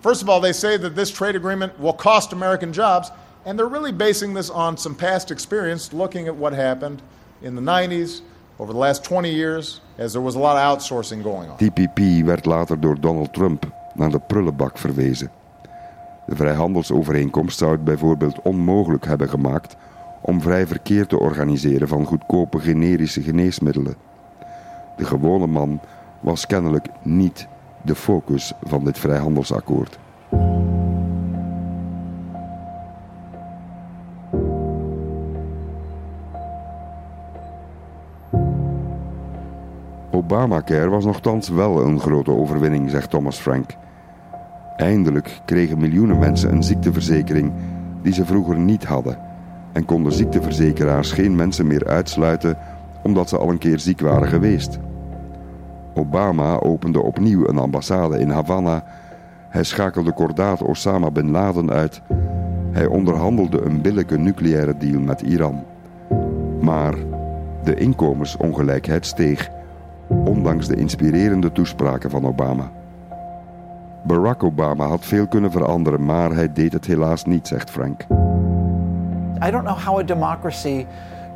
First 0.00 0.22
of 0.22 0.28
all, 0.28 0.40
they 0.40 0.52
say 0.52 0.78
that 0.78 0.94
this 0.94 1.10
trade 1.10 1.36
agreement 1.36 1.78
will 1.78 1.92
cost 1.92 2.32
American 2.32 2.72
jobs, 2.72 3.10
and 3.44 3.58
they're 3.58 3.68
really 3.68 3.92
basing 3.92 4.34
this 4.34 4.50
on 4.50 4.76
some 4.76 4.94
past 4.94 5.30
experience 5.30 5.92
looking 5.92 6.28
at 6.28 6.34
what 6.34 6.52
happened 6.52 7.02
in 7.42 7.54
the 7.54 7.62
90s, 7.62 8.22
over 8.58 8.72
the 8.72 8.78
last 8.78 9.04
20 9.04 9.30
years, 9.30 9.80
as 9.98 10.12
there 10.12 10.22
was 10.22 10.34
a 10.34 10.38
lot 10.38 10.56
of 10.56 10.62
outsourcing 10.62 11.22
going 11.22 11.50
on. 11.50 11.56
TPP 11.56 12.24
werd 12.24 12.44
later 12.46 12.80
door 12.80 13.00
Donald 13.00 13.32
Trump 13.32 13.72
naar 13.94 14.10
de 14.10 14.18
prullenbak 14.18 14.78
verwezen. 14.78 15.30
De 16.26 16.36
vrijhandelsovereenkomst 16.36 17.58
zou 17.58 17.72
het 17.72 17.84
bijvoorbeeld 17.84 18.42
onmogelijk 18.42 19.06
hebben 19.06 19.28
gemaakt 19.28 19.76
om 20.22 20.40
vrij 20.40 20.66
verkeer 20.66 21.06
te 21.06 21.18
organiseren 21.18 21.88
van 21.88 22.04
goedkope 22.04 22.58
generische 22.58 23.22
geneesmiddelen. 23.22 23.94
De 24.96 25.04
gewone 25.04 25.46
man 25.46 25.80
was 26.20 26.46
kennelijk 26.46 26.86
niet 27.02 27.46
de 27.82 27.94
focus 27.94 28.52
van 28.62 28.84
dit 28.84 28.98
vrijhandelsakkoord. 28.98 29.98
Obamacare 40.10 40.88
was 40.88 41.04
nogthans 41.04 41.48
wel 41.48 41.80
een 41.80 42.00
grote 42.00 42.30
overwinning, 42.30 42.90
zegt 42.90 43.10
Thomas 43.10 43.38
Frank. 43.38 43.76
Eindelijk 44.76 45.40
kregen 45.44 45.78
miljoenen 45.78 46.18
mensen 46.18 46.52
een 46.52 46.62
ziekteverzekering 46.62 47.52
die 48.02 48.12
ze 48.12 48.24
vroeger 48.24 48.58
niet 48.58 48.84
hadden 48.84 49.18
en 49.72 49.84
konden 49.84 50.12
ziekteverzekeraars 50.12 51.12
geen 51.12 51.36
mensen 51.36 51.66
meer 51.66 51.88
uitsluiten 51.88 52.58
omdat 53.02 53.28
ze 53.28 53.38
al 53.38 53.50
een 53.50 53.58
keer 53.58 53.78
ziek 53.78 54.00
waren 54.00 54.28
geweest. 54.28 54.78
Obama 56.00 56.60
opende 56.60 57.02
opnieuw 57.02 57.48
een 57.48 57.58
ambassade 57.58 58.18
in 58.18 58.30
Havana. 58.30 58.84
Hij 59.48 59.62
schakelde 59.62 60.12
kordaat 60.12 60.62
Osama 60.62 61.10
bin 61.10 61.30
Laden 61.30 61.70
uit. 61.70 62.00
Hij 62.70 62.86
onderhandelde 62.86 63.60
een 63.64 63.80
billijke 63.80 64.18
nucleaire 64.18 64.76
deal 64.76 65.00
met 65.00 65.20
Iran. 65.20 65.64
Maar 66.60 66.94
de 67.64 67.74
inkomensongelijkheid 67.74 69.06
steeg, 69.06 69.50
ondanks 70.06 70.66
de 70.66 70.76
inspirerende 70.76 71.52
toespraken 71.52 72.10
van 72.10 72.26
Obama. 72.26 72.70
Barack 74.02 74.42
Obama 74.42 74.86
had 74.86 75.04
veel 75.04 75.26
kunnen 75.26 75.50
veranderen, 75.50 76.04
maar 76.04 76.32
hij 76.32 76.52
deed 76.52 76.72
het 76.72 76.86
helaas 76.86 77.24
niet, 77.24 77.46
zegt 77.46 77.70
Frank. 77.70 78.06
I 79.46 79.50
don't 79.50 79.64
know 79.64 79.78
how 79.78 79.98
a 79.98 80.02
democracy 80.02 80.86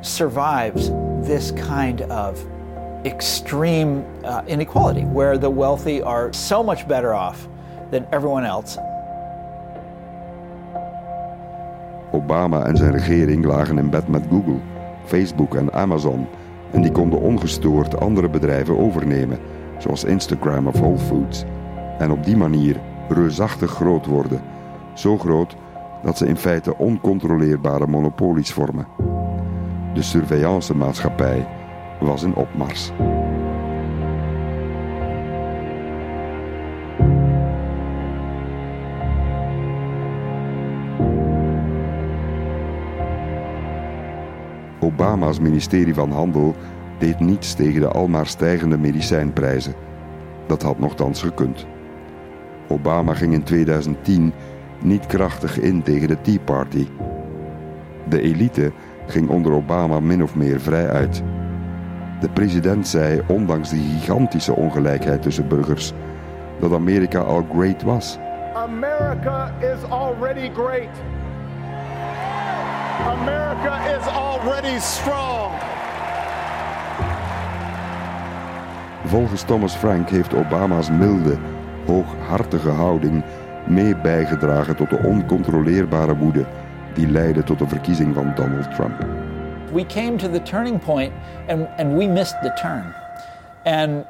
survives 0.00 0.90
this 1.22 1.53
kind 1.53 2.00
of 2.11 2.54
extreme 3.05 4.05
uh, 4.25 4.40
inequality 4.47 5.05
where 5.05 5.38
the 5.38 5.51
wealthy 5.51 6.03
are 6.03 6.33
so 6.33 6.62
much 6.62 6.87
better 6.87 7.14
off 7.14 7.49
than 7.90 8.07
everyone 8.11 8.47
else. 8.47 8.79
Obama 12.12 12.67
en 12.67 12.77
zijn 12.77 12.93
regering 12.93 13.45
lagen 13.45 13.79
in 13.79 13.90
bed 13.90 14.09
met 14.09 14.23
Google, 14.31 14.61
Facebook 15.05 15.55
en 15.55 15.73
Amazon 15.73 16.27
en 16.71 16.83
die 16.83 16.93
konden 16.93 17.21
ongestoord 17.21 18.01
andere 18.01 18.29
bedrijven 18.29 18.79
overnemen, 18.79 19.38
zoals 19.79 20.05
Instagram 20.05 20.67
of 20.67 20.79
Whole 20.79 20.99
Foods, 20.99 21.45
en 21.99 22.11
op 22.11 22.25
die 22.25 22.37
manier 22.37 22.81
reusachtig 23.09 23.71
groot 23.71 24.07
worden, 24.07 24.40
zo 24.95 25.19
groot 25.19 25.57
dat 26.03 26.19
ze 26.19 26.27
in 26.27 26.37
feite 26.37 26.79
oncontroleerbare 26.79 27.87
monopolies 27.87 28.53
vormen. 28.53 28.87
De 29.95 30.03
surveillance-maatschappij 30.03 31.47
was 32.05 32.23
in 32.23 32.35
opmars. 32.35 32.93
Obama's 44.81 45.40
ministerie 45.40 45.95
van 45.95 46.11
Handel 46.11 46.55
deed 46.99 47.21
niets 47.21 47.55
tegen 47.55 47.81
de 47.81 47.88
almaar 47.88 48.27
stijgende 48.27 48.79
medicijnprijzen. 48.79 49.75
Dat 50.47 50.62
had 50.62 50.79
nogthans 50.79 51.23
gekund. 51.23 51.67
Obama 52.69 53.14
ging 53.14 53.33
in 53.33 53.43
2010 53.43 54.33
niet 54.83 55.07
krachtig 55.07 55.61
in 55.61 55.83
tegen 55.83 56.09
de 56.09 56.21
Tea 56.21 56.38
Party. 56.45 56.87
De 58.09 58.21
elite 58.21 58.73
ging 59.07 59.29
onder 59.29 59.53
Obama 59.53 60.01
min 60.01 60.23
of 60.23 60.35
meer 60.35 60.61
vrij 60.61 60.88
uit. 60.88 61.23
De 62.20 62.29
president 62.29 62.88
zei, 62.88 63.22
ondanks 63.27 63.70
de 63.70 63.77
gigantische 63.77 64.55
ongelijkheid 64.55 65.22
tussen 65.22 65.48
burgers, 65.48 65.92
dat 66.61 66.72
Amerika 66.72 67.18
al 67.18 67.46
great 67.53 67.83
was. 67.83 68.18
America 68.55 69.53
is 69.61 69.90
already 69.90 70.50
great. 70.55 70.88
America 73.07 73.96
is 73.98 74.07
already 74.07 74.79
strong. 74.79 75.53
Volgens 79.05 79.42
Thomas 79.42 79.74
Frank 79.74 80.09
heeft 80.09 80.35
Obama's 80.35 80.90
milde, 80.90 81.37
hooghartige 81.87 82.70
houding 82.70 83.22
mee 83.66 83.96
bijgedragen 83.96 84.77
tot 84.77 84.90
de 84.90 84.98
oncontroleerbare 84.98 86.16
woede 86.16 86.44
die 86.94 87.11
leidde 87.11 87.42
tot 87.42 87.59
de 87.59 87.68
verkiezing 87.68 88.14
van 88.14 88.33
Donald 88.35 88.74
Trump. 88.74 89.24
We 89.75 89.83
came 89.83 90.19
to 90.19 90.29
the 90.29 90.39
turning 90.39 90.79
point 90.79 91.13
and, 91.49 91.67
and 91.79 91.99
we 91.99 92.07
missed 92.07 92.41
the 92.43 92.51
turn. 92.51 92.95
And 93.67 94.07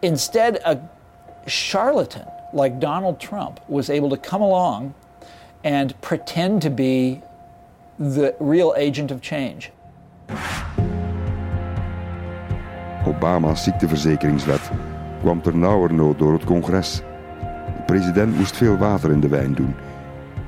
instead, 0.00 0.60
a 0.64 0.78
charlatan 1.46 2.24
like 2.52 2.78
Donald 2.78 3.18
Trump 3.18 3.58
was 3.68 3.90
able 3.90 4.10
to 4.10 4.16
come 4.16 4.42
along 4.42 4.94
and 5.64 6.00
pretend 6.02 6.62
to 6.62 6.70
be 6.70 7.20
the 7.98 8.36
real 8.38 8.74
agent 8.76 9.10
of 9.10 9.20
change. 9.20 9.72
Obama's 13.04 13.62
ziekteverzekeringswet 13.64 14.70
kwam 15.20 15.42
ternauwernood 15.42 16.18
door 16.18 16.32
het 16.32 16.44
congres. 16.44 16.96
De 17.76 17.82
president 17.86 18.36
moest 18.36 18.56
veel 18.56 18.76
water 18.76 19.10
in 19.10 19.20
de 19.20 19.28
wijn 19.28 19.54
doen. 19.54 19.74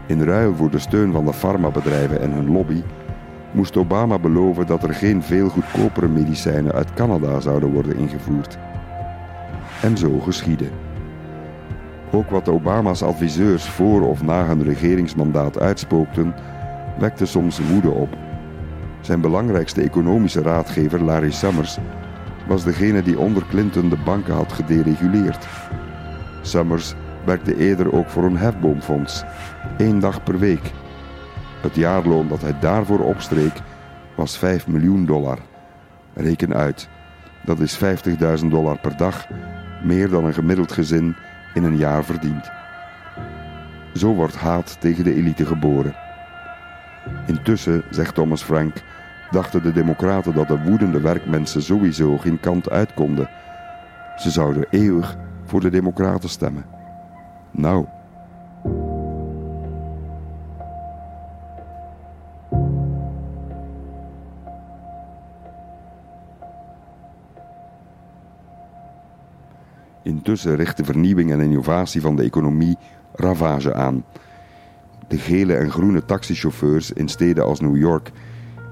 In 0.06 0.24
ruil 0.24 0.54
voor 0.54 0.70
de 0.70 0.78
steun 0.78 1.12
van 1.12 1.24
de 1.24 1.32
farmabedrijven 1.32 2.20
en 2.20 2.30
hun 2.30 2.52
lobby 2.52 2.82
moest 3.54 3.76
Obama 3.76 4.18
beloven 4.18 4.66
dat 4.66 4.82
er 4.82 4.94
geen 4.94 5.22
veel 5.22 5.48
goedkopere 5.48 6.08
medicijnen 6.08 6.72
uit 6.72 6.94
Canada 6.94 7.40
zouden 7.40 7.72
worden 7.72 7.96
ingevoerd. 7.96 8.58
En 9.82 9.96
zo 9.96 10.18
geschiedde. 10.18 10.68
Ook 12.10 12.30
wat 12.30 12.48
Obama's 12.48 13.02
adviseurs 13.02 13.64
voor 13.64 14.08
of 14.08 14.22
na 14.22 14.46
hun 14.46 14.62
regeringsmandaat 14.62 15.60
uitspookten, 15.60 16.34
wekte 16.98 17.26
soms 17.26 17.60
woede 17.70 17.90
op. 17.90 18.16
Zijn 19.00 19.20
belangrijkste 19.20 19.82
economische 19.82 20.42
raadgever, 20.42 21.02
Larry 21.02 21.30
Summers, 21.30 21.78
was 22.46 22.64
degene 22.64 23.02
die 23.02 23.18
onder 23.18 23.46
Clinton 23.48 23.88
de 23.88 23.98
banken 24.04 24.34
had 24.34 24.52
gedereguleerd. 24.52 25.46
Summers 26.42 26.94
werkte 27.24 27.56
eerder 27.56 27.92
ook 27.92 28.08
voor 28.08 28.24
een 28.24 28.36
hefboomfonds, 28.36 29.24
één 29.76 29.98
dag 29.98 30.22
per 30.22 30.38
week. 30.38 30.72
Het 31.64 31.74
jaarloon 31.74 32.28
dat 32.28 32.40
hij 32.40 32.58
daarvoor 32.60 32.98
opstreek 32.98 33.52
was 34.14 34.38
5 34.38 34.66
miljoen 34.66 35.06
dollar. 35.06 35.38
Reken 36.14 36.54
uit, 36.54 36.88
dat 37.44 37.60
is 37.60 37.78
50.000 38.42 38.46
dollar 38.46 38.78
per 38.78 38.96
dag, 38.96 39.26
meer 39.82 40.08
dan 40.08 40.24
een 40.24 40.34
gemiddeld 40.34 40.72
gezin 40.72 41.16
in 41.54 41.64
een 41.64 41.76
jaar 41.76 42.04
verdient. 42.04 42.50
Zo 43.94 44.14
wordt 44.14 44.36
haat 44.36 44.80
tegen 44.80 45.04
de 45.04 45.14
elite 45.14 45.46
geboren. 45.46 45.94
Intussen, 47.26 47.82
zegt 47.90 48.14
Thomas 48.14 48.42
Frank, 48.42 48.82
dachten 49.30 49.62
de 49.62 49.72
Democraten 49.72 50.34
dat 50.34 50.48
de 50.48 50.62
woedende 50.62 51.00
werkmensen 51.00 51.62
sowieso 51.62 52.18
geen 52.18 52.40
kant 52.40 52.70
uit 52.70 52.94
konden. 52.94 53.28
Ze 54.16 54.30
zouden 54.30 54.66
eeuwig 54.70 55.16
voor 55.44 55.60
de 55.60 55.70
Democraten 55.70 56.28
stemmen. 56.28 56.64
Nou. 57.50 57.86
Intussen 70.04 70.56
richt 70.56 70.76
de 70.76 70.84
vernieuwing 70.84 71.30
en 71.30 71.40
innovatie 71.40 72.00
van 72.00 72.16
de 72.16 72.22
economie 72.22 72.76
ravage 73.12 73.74
aan. 73.74 74.04
De 75.08 75.18
gele 75.18 75.54
en 75.54 75.70
groene 75.70 76.04
taxichauffeurs 76.04 76.92
in 76.92 77.08
steden 77.08 77.44
als 77.44 77.60
New 77.60 77.76
York 77.76 78.10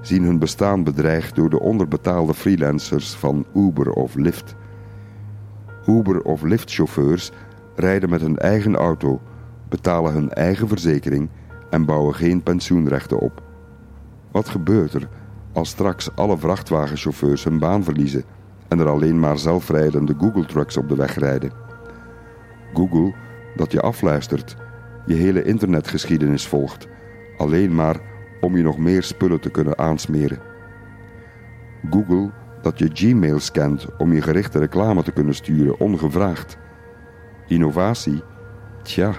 zien 0.01 0.23
hun 0.23 0.39
bestaan 0.39 0.83
bedreigd 0.83 1.35
door 1.35 1.49
de 1.49 1.59
onderbetaalde 1.59 2.33
freelancers 2.33 3.13
van 3.13 3.45
Uber 3.55 3.91
of 3.91 4.15
Lyft. 4.15 4.55
Uber 5.85 6.21
of 6.21 6.41
Lyft-chauffeurs 6.41 7.31
rijden 7.75 8.09
met 8.09 8.21
hun 8.21 8.37
eigen 8.37 8.75
auto, 8.75 9.21
betalen 9.69 10.13
hun 10.13 10.29
eigen 10.29 10.67
verzekering 10.67 11.29
en 11.69 11.85
bouwen 11.85 12.15
geen 12.15 12.43
pensioenrechten 12.43 13.19
op. 13.19 13.43
Wat 14.31 14.49
gebeurt 14.49 14.93
er 14.93 15.09
als 15.53 15.69
straks 15.69 16.15
alle 16.15 16.37
vrachtwagenchauffeurs 16.37 17.43
hun 17.43 17.59
baan 17.59 17.83
verliezen 17.83 18.23
en 18.73 18.79
er 18.79 18.89
alleen 18.89 19.19
maar 19.19 19.37
zelfrijdende 19.37 20.15
Google-trucks 20.17 20.77
op 20.77 20.89
de 20.89 20.95
weg 20.95 21.15
rijden? 21.15 21.51
Google, 22.73 23.13
dat 23.55 23.71
je 23.71 23.81
afluistert, 23.81 24.55
je 25.05 25.13
hele 25.13 25.43
internetgeschiedenis 25.43 26.47
volgt, 26.47 26.87
alleen 27.37 27.75
maar 27.75 27.99
om 28.41 28.57
je 28.57 28.63
nog 28.63 28.77
meer 28.77 29.03
spullen 29.03 29.39
te 29.39 29.49
kunnen 29.49 29.77
aansmeren. 29.77 30.39
Google, 31.89 32.31
dat 32.61 32.79
je 32.79 32.89
Gmail 32.93 33.39
scant 33.39 33.87
om 33.97 34.13
je 34.13 34.21
gerichte 34.21 34.59
reclame 34.59 35.03
te 35.03 35.11
kunnen 35.11 35.35
sturen 35.35 35.79
ongevraagd. 35.79 36.57
Innovatie? 37.47 38.23
Tja, 38.83 39.13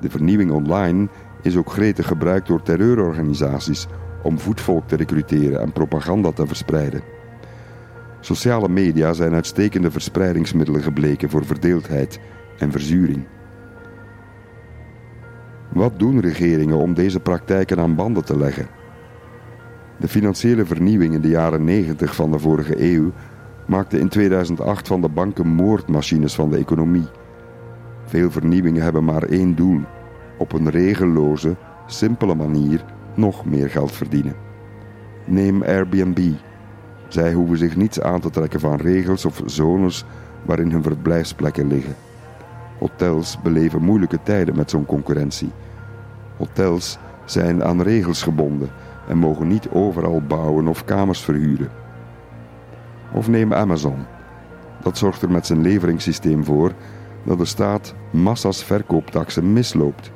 de 0.00 0.10
vernieuwing 0.10 0.50
online 0.50 1.08
is 1.42 1.56
ook 1.56 1.72
gretig 1.72 2.06
gebruikt 2.06 2.46
door 2.46 2.62
terreurorganisaties 2.62 3.86
om 4.22 4.38
voetvolk 4.38 4.88
te 4.88 4.96
recruteren 4.96 5.60
en 5.60 5.72
propaganda 5.72 6.32
te 6.32 6.46
verspreiden. 6.46 7.21
Sociale 8.24 8.68
media 8.68 9.12
zijn 9.12 9.34
uitstekende 9.34 9.90
verspreidingsmiddelen 9.90 10.82
gebleken 10.82 11.30
voor 11.30 11.44
verdeeldheid 11.44 12.20
en 12.58 12.70
verzuring. 12.70 13.26
Wat 15.72 15.98
doen 15.98 16.20
regeringen 16.20 16.76
om 16.76 16.94
deze 16.94 17.20
praktijken 17.20 17.78
aan 17.78 17.94
banden 17.94 18.24
te 18.24 18.38
leggen? 18.38 18.66
De 19.98 20.08
financiële 20.08 20.64
vernieuwing 20.64 21.14
in 21.14 21.20
de 21.20 21.28
jaren 21.28 21.64
90 21.64 22.14
van 22.14 22.30
de 22.30 22.38
vorige 22.38 22.94
eeuw 22.94 23.12
maakte 23.66 23.98
in 23.98 24.08
2008 24.08 24.88
van 24.88 25.00
de 25.00 25.08
banken 25.08 25.46
moordmachines 25.46 26.34
van 26.34 26.50
de 26.50 26.56
economie. 26.56 27.08
Veel 28.04 28.30
vernieuwingen 28.30 28.82
hebben 28.82 29.04
maar 29.04 29.22
één 29.22 29.54
doel: 29.54 29.80
op 30.38 30.52
een 30.52 30.70
regelloze, 30.70 31.56
simpele 31.86 32.34
manier 32.34 32.84
nog 33.14 33.44
meer 33.44 33.70
geld 33.70 33.92
verdienen. 33.92 34.34
Neem 35.26 35.62
Airbnb. 35.62 36.18
Zij 37.12 37.32
hoeven 37.32 37.58
zich 37.58 37.76
niets 37.76 38.00
aan 38.00 38.20
te 38.20 38.30
trekken 38.30 38.60
van 38.60 38.76
regels 38.76 39.24
of 39.24 39.42
zones 39.46 40.04
waarin 40.42 40.70
hun 40.70 40.82
verblijfsplekken 40.82 41.66
liggen. 41.66 41.94
Hotels 42.78 43.38
beleven 43.42 43.82
moeilijke 43.82 44.18
tijden 44.22 44.56
met 44.56 44.70
zo'n 44.70 44.86
concurrentie. 44.86 45.50
Hotels 46.36 46.98
zijn 47.24 47.64
aan 47.64 47.82
regels 47.82 48.22
gebonden 48.22 48.70
en 49.08 49.18
mogen 49.18 49.48
niet 49.48 49.68
overal 49.70 50.22
bouwen 50.22 50.66
of 50.66 50.84
kamers 50.84 51.20
verhuren. 51.20 51.70
Of 53.12 53.28
neem 53.28 53.52
Amazon. 53.54 54.04
Dat 54.82 54.98
zorgt 54.98 55.22
er 55.22 55.30
met 55.30 55.46
zijn 55.46 55.62
leveringssysteem 55.62 56.44
voor 56.44 56.72
dat 57.22 57.38
de 57.38 57.44
staat 57.44 57.94
massa's 58.10 58.64
verkooptaxen 58.64 59.52
misloopt. 59.52 60.10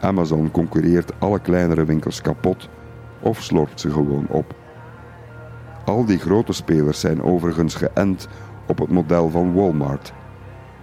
Amazon 0.00 0.50
concurreert 0.50 1.12
alle 1.18 1.40
kleinere 1.40 1.84
winkels 1.84 2.20
kapot 2.20 2.68
of 3.20 3.42
slorpt 3.42 3.80
ze 3.80 3.90
gewoon 3.90 4.26
op. 4.28 4.54
Al 5.88 6.04
die 6.04 6.18
grote 6.18 6.52
spelers 6.52 7.00
zijn 7.00 7.22
overigens 7.22 7.74
geënt 7.74 8.28
op 8.66 8.78
het 8.78 8.90
model 8.90 9.30
van 9.30 9.54
Walmart. 9.54 10.12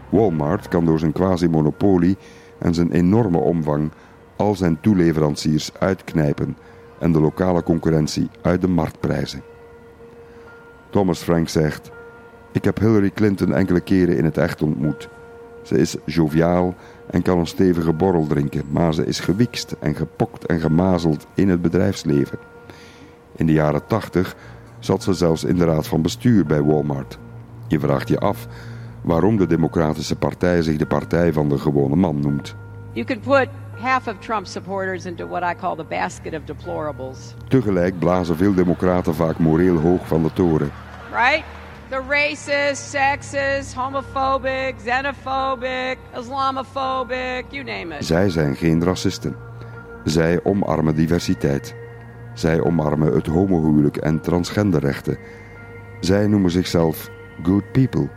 Walmart 0.09 0.67
kan 0.67 0.85
door 0.85 0.99
zijn 0.99 1.11
quasi-monopolie 1.11 2.17
en 2.59 2.73
zijn 2.73 2.91
enorme 2.91 3.37
omvang 3.37 3.91
al 4.35 4.55
zijn 4.55 4.79
toeleveranciers 4.81 5.71
uitknijpen 5.79 6.57
en 6.99 7.11
de 7.11 7.19
lokale 7.19 7.63
concurrentie 7.63 8.29
uit 8.41 8.61
de 8.61 8.67
markt 8.67 8.99
prijzen. 8.99 9.41
Thomas 10.89 11.19
Frank 11.19 11.49
zegt: 11.49 11.91
Ik 12.51 12.63
heb 12.63 12.79
Hillary 12.79 13.11
Clinton 13.11 13.53
enkele 13.53 13.81
keren 13.81 14.17
in 14.17 14.25
het 14.25 14.37
echt 14.37 14.61
ontmoet. 14.61 15.09
Ze 15.63 15.77
is 15.77 15.95
joviaal 16.05 16.75
en 17.09 17.21
kan 17.21 17.39
een 17.39 17.47
stevige 17.47 17.93
borrel 17.93 18.27
drinken, 18.27 18.63
maar 18.69 18.93
ze 18.93 19.05
is 19.05 19.19
gewikst 19.19 19.75
en 19.79 19.95
gepokt 19.95 20.45
en 20.45 20.59
gemazeld 20.59 21.27
in 21.33 21.49
het 21.49 21.61
bedrijfsleven. 21.61 22.39
In 23.35 23.45
de 23.45 23.53
jaren 23.53 23.85
80 23.87 24.35
zat 24.85 25.03
ze 25.03 25.13
zelfs 25.13 25.43
in 25.43 25.55
de 25.55 25.65
raad 25.65 25.87
van 25.87 26.01
bestuur 26.01 26.45
bij 26.45 26.63
Walmart. 26.63 27.17
Je 27.67 27.79
vraagt 27.79 28.07
je 28.07 28.19
af 28.19 28.47
waarom 29.01 29.37
de 29.37 29.47
Democratische 29.47 30.15
Partij 30.15 30.61
zich 30.61 30.77
de 30.77 30.85
partij 30.85 31.33
van 31.33 31.49
de 31.49 31.57
gewone 31.57 31.95
man 31.95 32.19
noemt. 32.19 32.55
You 32.91 33.05
could 33.05 33.21
put 33.21 33.49
half 33.79 34.07
of 34.07 34.19
Trump's 34.19 34.51
supporters 34.51 35.05
into 35.05 35.27
what 35.27 35.43
I 35.43 35.59
call 35.59 35.75
the 35.75 35.83
basket 35.83 36.33
of 36.33 36.41
deplorables. 36.45 37.33
Tegelijk 37.47 37.99
blazen 37.99 38.37
veel 38.37 38.53
democraten 38.53 39.15
vaak 39.15 39.37
moreel 39.37 39.77
hoog 39.77 40.07
van 40.07 40.23
de 40.23 40.33
toren. 40.33 40.71
Right? 41.11 41.43
The 41.89 42.01
racist, 42.09 42.89
sexist, 42.89 43.73
homophobic, 43.73 44.75
xenophobic, 44.83 45.97
Islamophobic, 46.19 47.45
you 47.49 47.63
name 47.63 47.97
it. 47.97 48.05
Zij 48.05 48.29
zijn 48.29 48.55
geen 48.55 48.83
racisten. 48.83 49.35
Zij 50.03 50.39
omarmen 50.43 50.95
diversiteit. 50.95 51.75
Zij 52.35 52.61
omarmen 52.61 53.13
het 53.13 53.27
homohuwelijk 53.27 53.97
en 53.97 54.21
transgenderrechten. 54.21 55.17
Zij 55.99 56.27
noemen 56.27 56.51
zichzelf 56.51 57.09
good 57.43 57.71
people. 57.71 58.09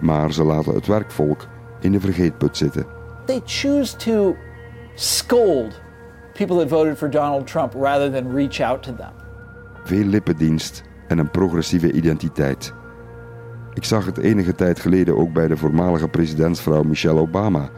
Maar 0.00 0.32
ze 0.32 0.44
laten 0.44 0.74
het 0.74 0.86
werkvolk 0.86 1.46
in 1.80 1.92
de 1.92 2.00
vergeetput 2.00 2.56
zitten. 2.56 2.86
They 3.24 3.40
choose 3.44 3.96
to 3.96 4.36
scold 4.94 5.80
people 6.32 6.56
that 6.56 6.68
voted 6.68 6.98
for 6.98 7.10
Donald 7.10 7.46
Trump 7.46 7.74
rather 7.74 8.10
than 8.10 8.34
reach 8.34 8.60
out 8.60 8.82
to 8.82 8.94
them. 8.94 9.12
Veel 9.84 10.04
lippendienst 10.04 10.82
en 11.08 11.18
een 11.18 11.30
progressieve 11.30 11.92
identiteit. 11.92 12.74
Ik 13.74 13.84
zag 13.84 14.06
het 14.06 14.18
enige 14.18 14.54
tijd 14.54 14.80
geleden 14.80 15.16
ook 15.16 15.32
bij 15.32 15.48
de 15.48 15.56
voormalige 15.56 16.08
presidentsvrouw 16.08 16.82
Michelle 16.82 17.20
Obama. 17.20 17.70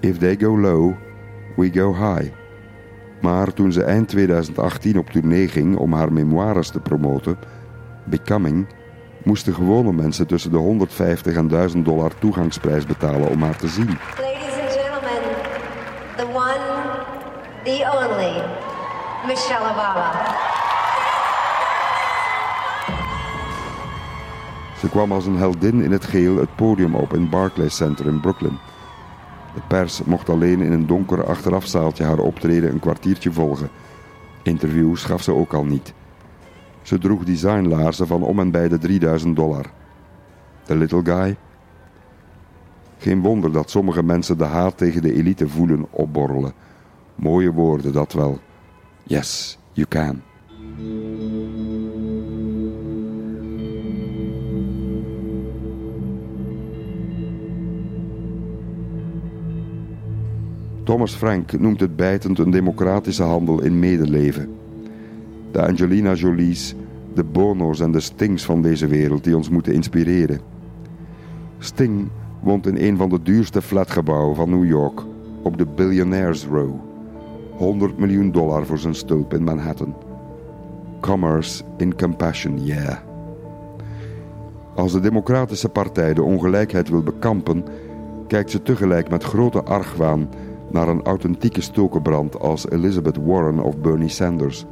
If 0.00 0.18
they 0.18 0.36
go 0.36 0.58
low, 0.58 0.94
we 1.56 1.70
go 1.72 1.94
high. 1.94 2.39
Maar 3.20 3.52
toen 3.52 3.72
ze 3.72 3.82
eind 3.82 4.08
2018 4.08 4.98
op 4.98 5.10
tournee 5.10 5.48
ging 5.48 5.76
om 5.76 5.92
haar 5.92 6.12
memoires 6.12 6.68
te 6.68 6.80
promoten, 6.80 7.38
Becoming, 8.04 8.66
moesten 9.22 9.54
gewone 9.54 9.92
mensen 9.92 10.26
tussen 10.26 10.50
de 10.50 10.56
150 10.56 11.34
en 11.34 11.48
1000 11.48 11.84
dollar 11.84 12.12
toegangsprijs 12.18 12.86
betalen 12.86 13.28
om 13.28 13.42
haar 13.42 13.56
te 13.56 13.68
zien. 13.68 13.86
Ladies 13.86 14.60
and 14.62 14.72
gentlemen, 14.72 15.22
the 16.16 16.26
one, 16.34 16.60
the 17.64 17.90
only, 17.94 18.42
Michelle 19.26 19.70
Obama. 19.70 20.48
Ze 24.78 24.88
kwam 24.88 25.12
als 25.12 25.26
een 25.26 25.36
heldin 25.36 25.82
in 25.82 25.92
het 25.92 26.04
geel 26.04 26.36
het 26.36 26.54
podium 26.56 26.94
op 26.94 27.14
in 27.14 27.28
Barclays 27.28 27.76
Center 27.76 28.06
in 28.06 28.20
Brooklyn. 28.20 28.58
De 29.54 29.60
pers 29.68 30.02
mocht 30.02 30.28
alleen 30.28 30.60
in 30.60 30.72
een 30.72 30.86
donker 30.86 31.24
achterafzaaltje 31.24 32.04
haar 32.04 32.18
optreden 32.18 32.70
een 32.70 32.80
kwartiertje 32.80 33.32
volgen. 33.32 33.68
Interviews 34.42 35.04
gaf 35.04 35.22
ze 35.22 35.32
ook 35.32 35.52
al 35.52 35.64
niet. 35.64 35.94
Ze 36.82 36.98
droeg 36.98 37.24
designlaarzen 37.24 38.06
van 38.06 38.22
om 38.22 38.38
en 38.40 38.50
bij 38.50 38.68
de 38.68 38.78
3000 38.78 39.36
dollar. 39.36 39.66
De 40.64 40.76
little 40.76 41.04
guy? 41.04 41.36
Geen 42.98 43.20
wonder 43.20 43.52
dat 43.52 43.70
sommige 43.70 44.02
mensen 44.02 44.38
de 44.38 44.44
haat 44.44 44.76
tegen 44.76 45.02
de 45.02 45.14
elite 45.14 45.48
voelen 45.48 45.86
opborrelen. 45.90 46.52
Mooie 47.14 47.52
woorden, 47.52 47.92
dat 47.92 48.12
wel. 48.12 48.38
Yes, 49.02 49.58
you 49.72 49.86
can. 49.88 50.22
Thomas 60.90 61.14
Frank 61.14 61.58
noemt 61.58 61.80
het 61.80 61.96
bijtend 61.96 62.38
een 62.38 62.50
democratische 62.50 63.22
handel 63.22 63.62
in 63.62 63.78
medeleven. 63.78 64.48
De 65.52 65.66
Angelina 65.66 66.14
Jolie's, 66.14 66.74
de 67.14 67.24
Bono's 67.24 67.80
en 67.80 67.92
de 67.92 68.00
Stings 68.00 68.44
van 68.44 68.62
deze 68.62 68.86
wereld 68.86 69.24
die 69.24 69.36
ons 69.36 69.48
moeten 69.48 69.72
inspireren. 69.72 70.40
Sting 71.58 72.08
woont 72.40 72.66
in 72.66 72.76
een 72.76 72.96
van 72.96 73.08
de 73.08 73.22
duurste 73.22 73.62
flatgebouwen 73.62 74.36
van 74.36 74.50
New 74.50 74.64
York 74.64 75.02
op 75.42 75.58
de 75.58 75.66
Billionaires 75.66 76.46
Row. 76.46 76.74
100 77.56 77.98
miljoen 77.98 78.32
dollar 78.32 78.66
voor 78.66 78.78
zijn 78.78 78.94
stulp 78.94 79.34
in 79.34 79.44
Manhattan. 79.44 79.94
Commerce 81.00 81.64
in 81.76 81.96
compassion, 81.96 82.64
yeah. 82.64 82.96
Als 84.74 84.92
de 84.92 85.00
Democratische 85.00 85.68
Partij 85.68 86.14
de 86.14 86.22
ongelijkheid 86.22 86.88
wil 86.88 87.02
bekampen, 87.02 87.64
kijkt 88.26 88.50
ze 88.50 88.62
tegelijk 88.62 89.10
met 89.10 89.24
grote 89.24 89.62
argwaan 89.62 90.28
naar 90.70 90.88
een 90.88 91.02
authentieke 91.02 91.60
stokenbrand 91.60 92.40
als 92.40 92.70
Elizabeth 92.70 93.16
Warren 93.16 93.58
of 93.58 93.78
Bernie 93.78 94.08
Sanders. 94.08 94.64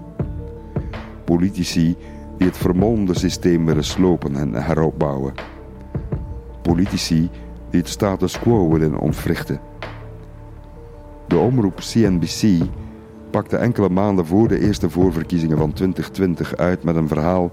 Politici 1.24 1.96
die 2.36 2.46
het 2.46 2.56
vermolmde 2.56 3.18
systeem 3.18 3.66
willen 3.66 3.84
slopen 3.84 4.36
en 4.36 4.54
heropbouwen. 4.54 5.34
Politici 6.62 7.30
die 7.70 7.80
het 7.80 7.88
status 7.88 8.38
quo 8.38 8.70
willen 8.70 8.98
ontwrichten. 8.98 9.60
De 11.26 11.38
omroep 11.38 11.76
CNBC 11.76 12.64
pakte 13.30 13.56
enkele 13.56 13.88
maanden 13.88 14.26
voor 14.26 14.48
de 14.48 14.60
eerste 14.60 14.90
voorverkiezingen 14.90 15.58
van 15.58 15.72
2020 15.72 16.56
uit 16.56 16.82
met 16.82 16.96
een 16.96 17.08
verhaal 17.08 17.50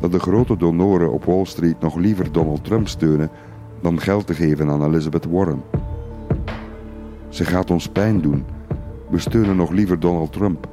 dat 0.00 0.12
de 0.12 0.18
grote 0.18 0.56
donoren 0.56 1.12
op 1.12 1.24
Wall 1.24 1.44
Street 1.44 1.80
nog 1.80 1.96
liever 1.96 2.32
Donald 2.32 2.64
Trump 2.64 2.88
steunen 2.88 3.30
dan 3.80 4.00
geld 4.00 4.26
te 4.26 4.34
geven 4.34 4.70
aan 4.70 4.84
Elizabeth 4.84 5.24
Warren. 5.24 5.62
Ze 7.32 7.44
gaat 7.44 7.70
ons 7.70 7.88
pijn 7.88 8.20
doen. 8.20 8.44
We 9.10 9.18
steunen 9.18 9.56
nog 9.56 9.70
liever 9.70 10.00
Donald 10.00 10.32
Trump. 10.32 10.68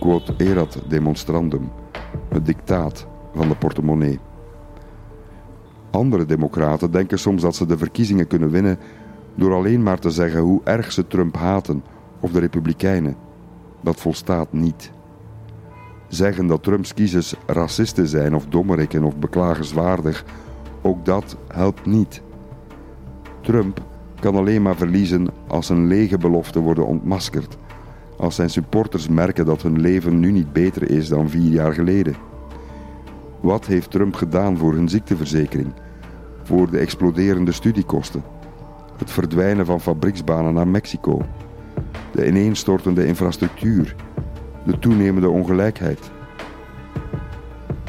Quote 0.00 0.34
erat 0.36 0.78
demonstrandum, 0.88 1.70
het 2.28 2.46
dictaat 2.46 3.06
van 3.34 3.48
de 3.48 3.56
portemonnee. 3.56 4.18
Andere 5.90 6.24
democraten 6.24 6.90
denken 6.90 7.18
soms 7.18 7.42
dat 7.42 7.54
ze 7.54 7.66
de 7.66 7.78
verkiezingen 7.78 8.26
kunnen 8.26 8.50
winnen 8.50 8.78
door 9.34 9.54
alleen 9.54 9.82
maar 9.82 9.98
te 9.98 10.10
zeggen 10.10 10.40
hoe 10.40 10.60
erg 10.64 10.92
ze 10.92 11.06
Trump 11.06 11.36
haten 11.36 11.84
of 12.20 12.30
de 12.30 12.40
Republikeinen. 12.40 13.16
Dat 13.80 14.00
volstaat 14.00 14.52
niet. 14.52 14.92
Zeggen 16.08 16.46
dat 16.46 16.62
Trumps 16.62 16.94
kiezers 16.94 17.34
racisten 17.46 18.06
zijn 18.06 18.34
of 18.34 18.46
dommerikken 18.46 19.04
of 19.04 19.16
beklagenswaardig, 19.16 20.24
ook 20.82 21.04
dat 21.04 21.36
helpt 21.48 21.86
niet. 21.86 22.22
Trump 23.40 23.86
kan 24.20 24.36
alleen 24.36 24.62
maar 24.62 24.76
verliezen 24.76 25.26
als 25.46 25.66
zijn 25.66 25.86
lege 25.86 26.18
beloften 26.18 26.62
worden 26.62 26.86
ontmaskerd. 26.86 27.58
Als 28.16 28.34
zijn 28.34 28.50
supporters 28.50 29.08
merken 29.08 29.46
dat 29.46 29.62
hun 29.62 29.80
leven 29.80 30.20
nu 30.20 30.32
niet 30.32 30.52
beter 30.52 30.90
is 30.90 31.08
dan 31.08 31.30
vier 31.30 31.50
jaar 31.50 31.72
geleden. 31.72 32.14
Wat 33.40 33.66
heeft 33.66 33.90
Trump 33.90 34.14
gedaan 34.14 34.56
voor 34.56 34.72
hun 34.72 34.88
ziekteverzekering? 34.88 35.72
Voor 36.42 36.70
de 36.70 36.78
exploderende 36.78 37.52
studiekosten? 37.52 38.22
Het 38.96 39.10
verdwijnen 39.10 39.66
van 39.66 39.80
fabrieksbanen 39.80 40.54
naar 40.54 40.68
Mexico? 40.68 41.22
De 42.12 42.26
ineenstortende 42.26 43.06
infrastructuur? 43.06 43.94
De 44.64 44.78
toenemende 44.78 45.28
ongelijkheid? 45.28 46.10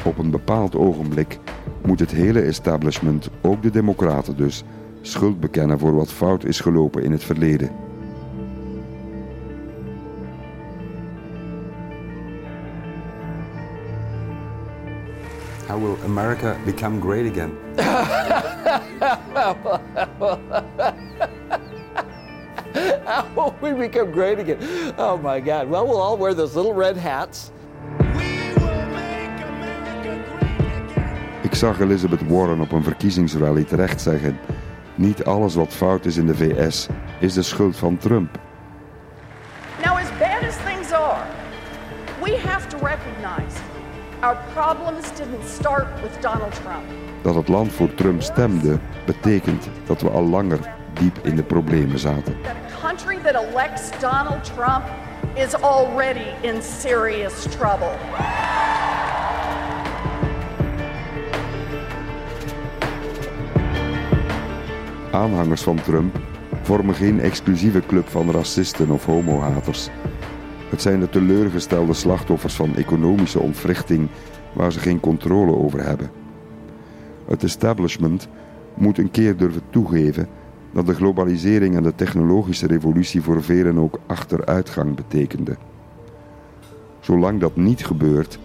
Op 0.04 0.18
een 0.18 0.30
bepaald 0.30 0.76
ogenblik 0.76 1.38
moet 1.86 2.00
het 2.00 2.10
hele 2.10 2.40
establishment, 2.40 3.30
ook 3.42 3.62
de 3.62 3.70
Democraten 3.70 4.36
dus, 4.36 4.64
schuld 5.00 5.40
bekennen 5.40 5.78
voor 5.78 5.94
wat 5.94 6.12
fout 6.12 6.44
is 6.44 6.60
gelopen 6.60 7.02
in 7.02 7.12
het 7.12 7.24
verleden. 7.24 7.70
How 15.66 15.78
will 15.78 15.96
America 16.04 16.56
become 16.64 17.00
great 17.00 17.30
again? 17.30 17.52
How 23.04 23.28
will 23.34 23.54
we 23.60 23.72
become 23.74 24.12
great 24.12 24.38
again? 24.38 24.58
Oh 24.98 25.16
my 25.16 25.40
God. 25.40 25.68
Well, 25.68 25.86
we'll 25.86 26.00
all 26.00 26.18
wear 26.18 26.34
those 26.34 26.56
little 26.56 26.74
red 26.74 26.96
hats. 26.96 27.50
Ik 31.42 31.54
zag 31.54 31.80
Elizabeth 31.80 32.28
Warren 32.28 32.60
op 32.60 32.72
een 32.72 32.82
verkiezingsrally 32.82 33.64
terecht 33.64 34.00
zeggen: 34.00 34.38
Niet 35.00 35.24
alles 35.24 35.54
wat 35.54 35.72
fout 35.72 36.04
is 36.04 36.16
in 36.16 36.26
de 36.26 36.34
VS 36.34 36.86
is 37.18 37.34
de 37.34 37.42
schuld 37.42 37.76
van 37.76 37.96
Trump. 37.96 38.38
Now, 39.84 39.96
as 39.96 40.08
bad 40.18 40.42
as 40.48 40.56
things 40.56 40.92
are, 40.92 41.26
we 42.22 42.38
have 42.38 42.68
to 42.68 42.76
recognize 42.78 43.60
our 44.20 44.36
problems 44.52 45.10
didn't 45.16 45.48
start 45.48 45.86
with 46.02 46.22
Donald 46.22 46.54
Trump. 46.54 46.84
Dat 47.22 47.34
het 47.34 47.48
land 47.48 47.72
voor 47.72 47.94
Trump 47.94 48.22
stemde, 48.22 48.78
betekent 49.06 49.68
dat 49.86 50.00
we 50.00 50.10
al 50.10 50.24
langer 50.24 50.58
diep 50.92 51.18
in 51.22 51.36
de 51.36 51.42
problemen 51.42 51.98
zaten. 51.98 52.36
A 52.46 52.86
country 52.86 53.18
that 53.22 53.44
elects 53.44 53.90
Donald 54.00 54.44
Trump 54.44 54.84
is 55.34 55.54
already 55.54 56.46
in 56.46 56.62
serious 56.62 57.42
trouble. 57.42 57.92
Aanhangers 65.10 65.62
van 65.62 65.82
Trump 65.82 66.20
vormen 66.62 66.94
geen 66.94 67.20
exclusieve 67.20 67.82
club 67.86 68.08
van 68.08 68.30
racisten 68.30 68.90
of 68.90 69.04
homohaters. 69.04 69.88
Het 70.68 70.82
zijn 70.82 71.00
de 71.00 71.08
teleurgestelde 71.08 71.92
slachtoffers 71.92 72.54
van 72.54 72.74
economische 72.74 73.38
ontwrichting 73.38 74.08
waar 74.52 74.72
ze 74.72 74.80
geen 74.80 75.00
controle 75.00 75.56
over 75.56 75.84
hebben. 75.84 76.10
Het 77.26 77.42
establishment 77.42 78.28
moet 78.74 78.98
een 78.98 79.10
keer 79.10 79.36
durven 79.36 79.62
toegeven 79.70 80.28
dat 80.72 80.86
de 80.86 80.94
globalisering 80.94 81.76
en 81.76 81.82
de 81.82 81.94
technologische 81.94 82.66
revolutie 82.66 83.22
voor 83.22 83.42
velen 83.42 83.78
ook 83.78 83.98
achteruitgang 84.06 84.94
betekende. 84.94 85.56
Zolang 87.00 87.40
dat 87.40 87.56
niet 87.56 87.86
gebeurt, 87.86 88.38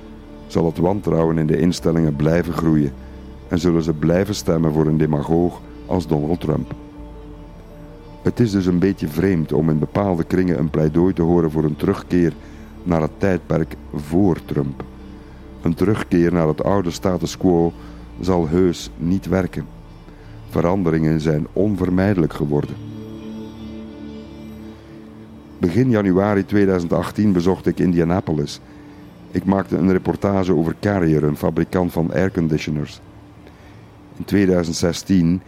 zal 0.47 0.65
het 0.65 0.77
wantrouwen 0.77 1.37
in 1.37 1.47
de 1.47 1.57
instellingen 1.57 2.15
blijven 2.15 2.53
groeien 2.53 2.93
en 3.47 3.59
zullen 3.59 3.83
ze 3.83 3.93
blijven 3.93 4.35
stemmen 4.35 4.73
voor 4.73 4.87
een 4.87 4.97
demagoog 4.97 5.61
als 5.85 6.07
Donald 6.07 6.39
Trump. 6.39 6.73
Het 8.21 8.39
is 8.39 8.51
dus 8.51 8.65
een 8.65 8.79
beetje 8.79 9.07
vreemd 9.07 9.53
om 9.53 9.69
in 9.69 9.79
bepaalde 9.79 10.23
kringen 10.23 10.59
een 10.59 10.69
pleidooi 10.69 11.13
te 11.13 11.21
horen 11.21 11.51
voor 11.51 11.63
een 11.63 11.75
terugkeer 11.75 12.33
naar 12.83 13.01
het 13.01 13.19
tijdperk 13.19 13.75
voor 13.93 14.37
Trump. 14.45 14.83
Een 15.61 15.73
terugkeer 15.73 16.33
naar 16.33 16.47
het 16.47 16.63
oude 16.63 16.91
status 16.91 17.37
quo 17.37 17.73
zal 18.19 18.47
heus 18.47 18.89
niet 18.97 19.25
werken. 19.25 19.65
Veranderingen 20.49 21.21
zijn 21.21 21.47
onvermijdelijk 21.53 22.33
geworden. 22.33 22.75
Begin 25.57 25.89
januari 25.89 26.45
2018 26.45 27.31
bezocht 27.31 27.65
ik 27.65 27.79
Indianapolis. 27.79 28.59
Ik 29.31 29.45
maakte 29.45 29.77
een 29.77 29.91
reportage 29.91 30.55
over 30.55 30.75
Carrier, 30.79 31.23
een 31.23 31.37
fabrikant 31.37 31.91
van 31.91 32.13
airconditioners. 32.13 32.99
In 34.17 34.25
2016 34.25 35.41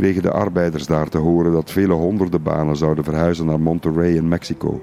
kregen 0.00 0.22
de 0.22 0.30
arbeiders 0.30 0.86
daar 0.86 1.08
te 1.08 1.18
horen 1.18 1.52
dat 1.52 1.70
vele 1.70 1.92
honderden 1.92 2.42
banen 2.42 2.76
zouden 2.76 3.04
verhuizen 3.04 3.46
naar 3.46 3.60
Monterrey 3.60 4.12
in 4.12 4.28
Mexico. 4.28 4.82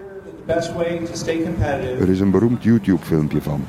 Er 2.00 2.10
is 2.10 2.20
een 2.20 2.32
beroemd 2.32 2.64
YouTube-filmpje 2.64 3.42
van. 3.42 3.64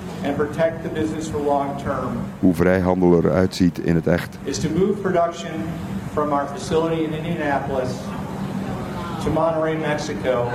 Hoe 2.38 2.54
vrijhandel 2.54 3.16
eruit 3.16 3.54
ziet 3.54 3.78
in 3.78 3.94
het 3.94 4.06
echt. 4.06 4.38
Is 4.44 4.58
to 4.58 4.68
move 4.78 4.92
production 4.92 5.52
from 6.12 6.32
our 6.32 6.46
facility 6.46 7.02
in 7.02 7.12
Indianapolis 7.12 7.90
to 9.24 9.30
Monterrey, 9.30 9.76
Mexico. 9.76 10.48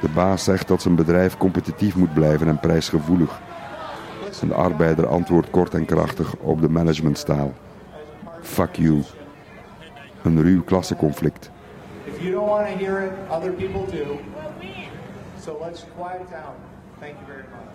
De 0.00 0.08
baas 0.14 0.44
zegt 0.44 0.68
dat 0.68 0.82
zijn 0.82 0.94
bedrijf 0.94 1.36
competitief 1.36 1.96
moet 1.96 2.14
blijven 2.14 2.48
en 2.48 2.60
prijsgevoelig. 2.60 3.40
Een 4.40 4.52
arbeider 4.52 5.06
antwoordt 5.06 5.50
kort 5.50 5.74
en 5.74 5.84
krachtig 5.84 6.34
op 6.36 6.60
de 6.60 6.68
managementstaal. 6.68 7.52
Fuck 8.40 8.74
you. 8.74 9.02
Een 10.22 10.42
ruw 10.42 10.62
klassenconflict. 10.62 11.50
If 12.04 12.20
you 12.20 12.32
don't 12.32 12.48
want 12.48 12.66
to 12.66 12.84
hear 12.84 13.02
it, 13.02 13.12
other 13.30 13.52
people 13.52 13.98
do. 13.98 14.18
So 15.40 15.58
let's 15.64 15.84
quiet 15.96 16.30
down. 16.30 16.54
Thank 16.98 17.14
you 17.14 17.26
very 17.26 17.44
much. 17.50 17.74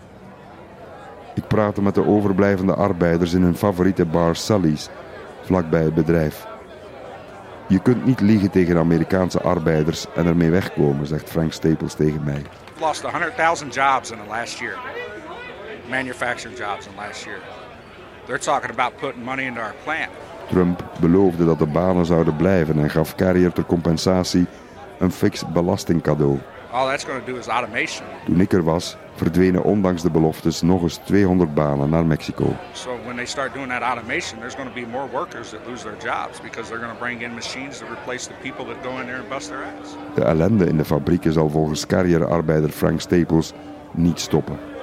Ik 1.36 1.48
praatte 1.48 1.82
met 1.82 1.96
de 1.96 2.06
overblijvende 2.06 2.76
arbeiders 2.76 3.34
in 3.34 3.42
hun 3.42 3.56
favoriete 3.56 4.06
bar 4.06 4.36
Sally's, 4.36 4.90
vlakbij 5.42 5.84
het 5.84 5.94
bedrijf. 5.94 6.55
Je 7.68 7.80
kunt 7.80 8.06
niet 8.06 8.20
liegen 8.20 8.52
tegen 8.52 8.78
Amerikaanse 8.78 9.42
arbeiders 9.42 10.06
en 10.16 10.26
ermee 10.26 10.50
wegkomen, 10.50 11.08
zegt 11.08 11.30
Frank 11.30 11.54
Staples 11.54 11.94
tegen 11.94 12.24
mij. 12.24 12.42
We've 12.42 12.80
lost 12.80 13.02
100,000 13.02 13.74
jobs 13.74 14.12
in 14.12 14.18
the 14.18 14.30
last 14.30 14.60
year. 14.60 14.78
Manufacturing 15.90 16.58
jobs 16.58 16.86
in 16.86 16.92
the 16.96 17.02
last 17.08 17.24
year. 17.24 17.40
They're 18.26 18.40
talking 18.40 18.72
about 18.72 18.98
putting 18.98 19.24
money 19.24 19.46
into 19.46 19.62
our 19.62 19.76
plant. 19.84 20.10
Trump 20.50 20.84
beloofde 21.00 21.46
dat 21.46 21.60
de 21.60 21.66
banen 21.66 22.06
zouden 22.06 22.36
blijven 22.36 22.80
en 22.80 22.90
gaf 22.90 23.16
Carrier 23.16 23.52
ter 23.52 23.66
compensatie 23.66 24.46
een 25.00 25.12
fix 25.12 25.48
belastingcadeau. 25.48 26.40
All 26.76 26.88
that's 26.88 27.06
going 27.06 27.26
to 27.26 27.32
do 27.32 27.38
is 27.38 27.48
automation. 27.48 28.06
Toen 28.26 28.40
ik 28.40 28.54
er 28.54 28.64
was, 28.64 28.98
verdwenen 29.14 29.64
ondanks 29.64 30.02
de 30.02 30.12
beloftes 30.12 30.62
nog 30.62 30.82
eens 30.82 31.00
200 31.06 31.54
banen 31.54 31.90
naar 31.90 32.06
Mexico. 32.06 32.56
So 32.72 32.90
when 33.06 33.16
they 33.16 33.26
start 33.26 33.54
doing 33.54 33.70
that 33.70 33.82
automation, 33.82 34.40
there's 34.40 34.56
going 34.56 34.68
to 34.68 34.82
be 34.82 34.86
more 34.88 35.08
workers 35.12 35.50
that 35.50 35.60
lose 35.68 35.84
their 35.84 35.98
jobs 36.04 36.42
because 36.42 36.70
they're 36.70 36.84
going 36.86 36.98
to 36.98 37.04
bring 37.04 37.22
in 37.22 37.34
machines 37.34 37.78
to 37.78 37.86
replace 37.86 38.28
the 38.28 38.34
people 38.42 38.66
that 38.66 38.84
go 38.84 39.00
in 39.00 39.06
there 39.06 39.20
and 39.20 39.30
bust 39.30 39.48
their 39.48 39.64
ass. 39.64 39.96
De 40.16 40.24
ellende 40.24 40.66
in 40.66 40.78
de 40.78 40.86
fabrieken 40.86 41.34
zal 41.34 41.50
volgens 41.50 41.86
Carrier-arbeider 41.86 42.70
Frank 42.70 43.02
Staples 43.02 43.54
niet 43.92 44.20
stoppen. 44.20 44.75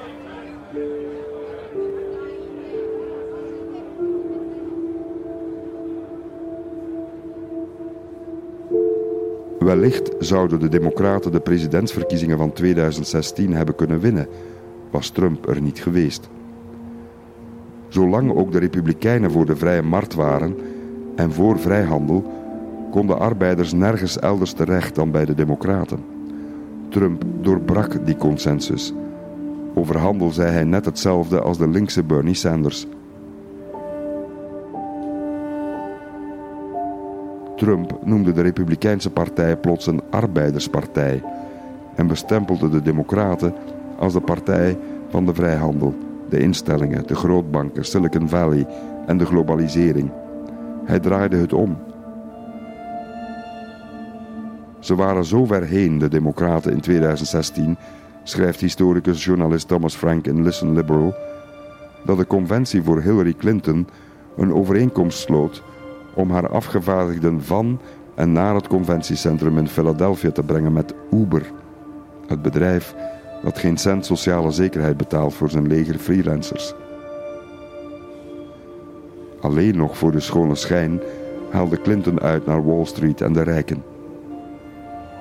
Wellicht 9.63 10.11
zouden 10.19 10.59
de 10.59 10.67
Democraten 10.69 11.31
de 11.31 11.39
presidentsverkiezingen 11.39 12.37
van 12.37 12.53
2016 12.53 13.53
hebben 13.53 13.75
kunnen 13.75 13.99
winnen, 13.99 14.27
was 14.91 15.09
Trump 15.09 15.47
er 15.49 15.61
niet 15.61 15.79
geweest. 15.79 16.29
Zolang 17.87 18.35
ook 18.35 18.51
de 18.51 18.59
Republikeinen 18.59 19.31
voor 19.31 19.45
de 19.45 19.55
vrije 19.55 19.81
markt 19.81 20.13
waren 20.13 20.55
en 21.15 21.31
voor 21.31 21.59
vrijhandel, 21.59 22.31
konden 22.91 23.19
arbeiders 23.19 23.73
nergens 23.73 24.19
elders 24.19 24.53
terecht 24.53 24.95
dan 24.95 25.11
bij 25.11 25.25
de 25.25 25.33
Democraten. 25.33 25.99
Trump 26.89 27.23
doorbrak 27.41 28.05
die 28.05 28.17
consensus. 28.17 28.93
Over 29.75 29.97
handel 29.97 30.31
zei 30.31 30.51
hij 30.51 30.63
net 30.63 30.85
hetzelfde 30.85 31.41
als 31.41 31.57
de 31.57 31.67
linkse 31.67 32.03
Bernie 32.03 32.33
Sanders. 32.33 32.87
Trump 37.55 37.97
noemde 38.03 38.31
de 38.31 38.41
Republikeinse 38.41 39.09
Partij 39.09 39.57
plots 39.57 39.87
een 39.87 40.01
arbeiderspartij 40.09 41.23
en 41.95 42.07
bestempelde 42.07 42.69
de 42.69 42.81
Democraten 42.81 43.53
als 43.97 44.13
de 44.13 44.21
partij 44.21 44.77
van 45.09 45.25
de 45.25 45.33
vrijhandel, 45.33 45.95
de 46.29 46.39
instellingen, 46.39 47.07
de 47.07 47.15
grootbanken, 47.15 47.85
Silicon 47.85 48.29
Valley 48.29 48.67
en 49.05 49.17
de 49.17 49.25
globalisering. 49.25 50.11
Hij 50.85 50.99
draaide 50.99 51.37
het 51.37 51.53
om. 51.53 51.77
Ze 54.79 54.95
waren 54.95 55.25
zo 55.25 55.45
ver 55.45 55.63
heen, 55.63 55.97
de 55.97 56.07
Democraten 56.07 56.71
in 56.71 56.79
2016, 56.79 57.77
schrijft 58.23 58.59
historicus-journalist 58.59 59.67
Thomas 59.67 59.95
Frank 59.95 60.27
in 60.27 60.43
Listen 60.43 60.73
Liberal, 60.73 61.15
dat 62.05 62.17
de 62.17 62.27
conventie 62.27 62.83
voor 62.83 63.01
Hillary 63.01 63.33
Clinton 63.33 63.87
een 64.37 64.53
overeenkomst 64.53 65.19
sloot 65.19 65.63
om 66.13 66.31
haar 66.31 66.49
afgevaardigden 66.49 67.43
van 67.43 67.79
en 68.15 68.31
naar 68.31 68.55
het 68.55 68.67
conventiecentrum 68.67 69.57
in 69.57 69.67
Philadelphia 69.67 70.31
te 70.31 70.43
brengen 70.43 70.73
met 70.73 70.93
Uber, 71.11 71.51
het 72.27 72.41
bedrijf 72.41 72.95
dat 73.43 73.59
geen 73.59 73.77
cent 73.77 74.05
sociale 74.05 74.51
zekerheid 74.51 74.97
betaalt 74.97 75.33
voor 75.33 75.49
zijn 75.49 75.67
leger 75.67 75.97
freelancers. 75.97 76.73
Alleen 79.41 79.77
nog 79.77 79.97
voor 79.97 80.11
de 80.11 80.19
schone 80.19 80.55
schijn 80.55 81.01
haalde 81.51 81.81
Clinton 81.81 82.21
uit 82.21 82.45
naar 82.45 82.65
Wall 82.65 82.85
Street 82.85 83.21
en 83.21 83.33
de 83.33 83.41
rijken. 83.41 83.83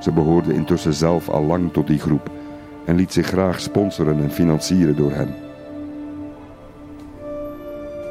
Ze 0.01 0.13
behoorde 0.13 0.55
intussen 0.55 0.95
zelf 0.95 1.29
al 1.29 1.43
lang 1.43 1.73
tot 1.73 1.87
die 1.87 1.99
groep 1.99 2.31
en 2.85 2.97
liet 2.97 3.13
zich 3.13 3.27
graag 3.27 3.61
sponsoren 3.61 4.23
en 4.23 4.31
financieren 4.31 4.97
door 4.97 5.13
hen. 5.13 5.35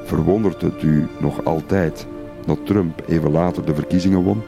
Verwondert 0.04 0.62
het 0.62 0.84
u 0.84 1.08
nog 1.20 1.46
altijd 1.46 2.08
dat 2.56 2.66
Trump 2.66 3.02
even 3.08 3.32
later 3.32 3.66
de 3.66 3.76
verkiezingen 3.76 4.24
won? 4.24 4.42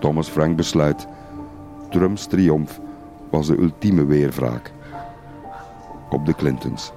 Thomas 0.00 0.28
Frank 0.28 0.56
besluit: 0.56 1.06
Trumps 1.90 2.26
triomf 2.26 2.80
was 3.30 3.46
de 3.46 3.56
ultieme 3.56 4.04
weerwraak 4.04 4.72
op 6.10 6.26
de 6.26 6.34
Clintons. 6.34 6.92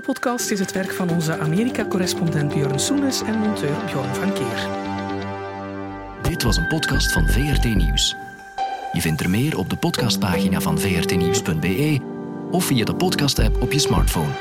Deze 0.00 0.12
podcast 0.12 0.50
is 0.50 0.58
het 0.58 0.72
werk 0.72 0.92
van 0.92 1.10
onze 1.10 1.38
Amerika-correspondent 1.38 2.54
Björn 2.54 2.78
Soenes 2.78 3.22
en 3.22 3.38
monteur 3.38 3.84
Bjorn 3.86 4.14
van 4.14 4.32
Keer. 4.32 4.68
Dit 6.22 6.42
was 6.42 6.56
een 6.56 6.66
podcast 6.66 7.12
van 7.12 7.28
VRT 7.28 7.64
Nieuws. 7.64 8.16
Je 8.92 9.00
vindt 9.00 9.20
er 9.20 9.30
meer 9.30 9.58
op 9.58 9.70
de 9.70 9.76
podcastpagina 9.76 10.60
van 10.60 10.78
vrtnieuws.be 10.78 12.00
of 12.50 12.64
via 12.64 12.84
de 12.84 12.94
podcast-app 12.94 13.62
op 13.62 13.72
je 13.72 13.78
smartphone. 13.78 14.32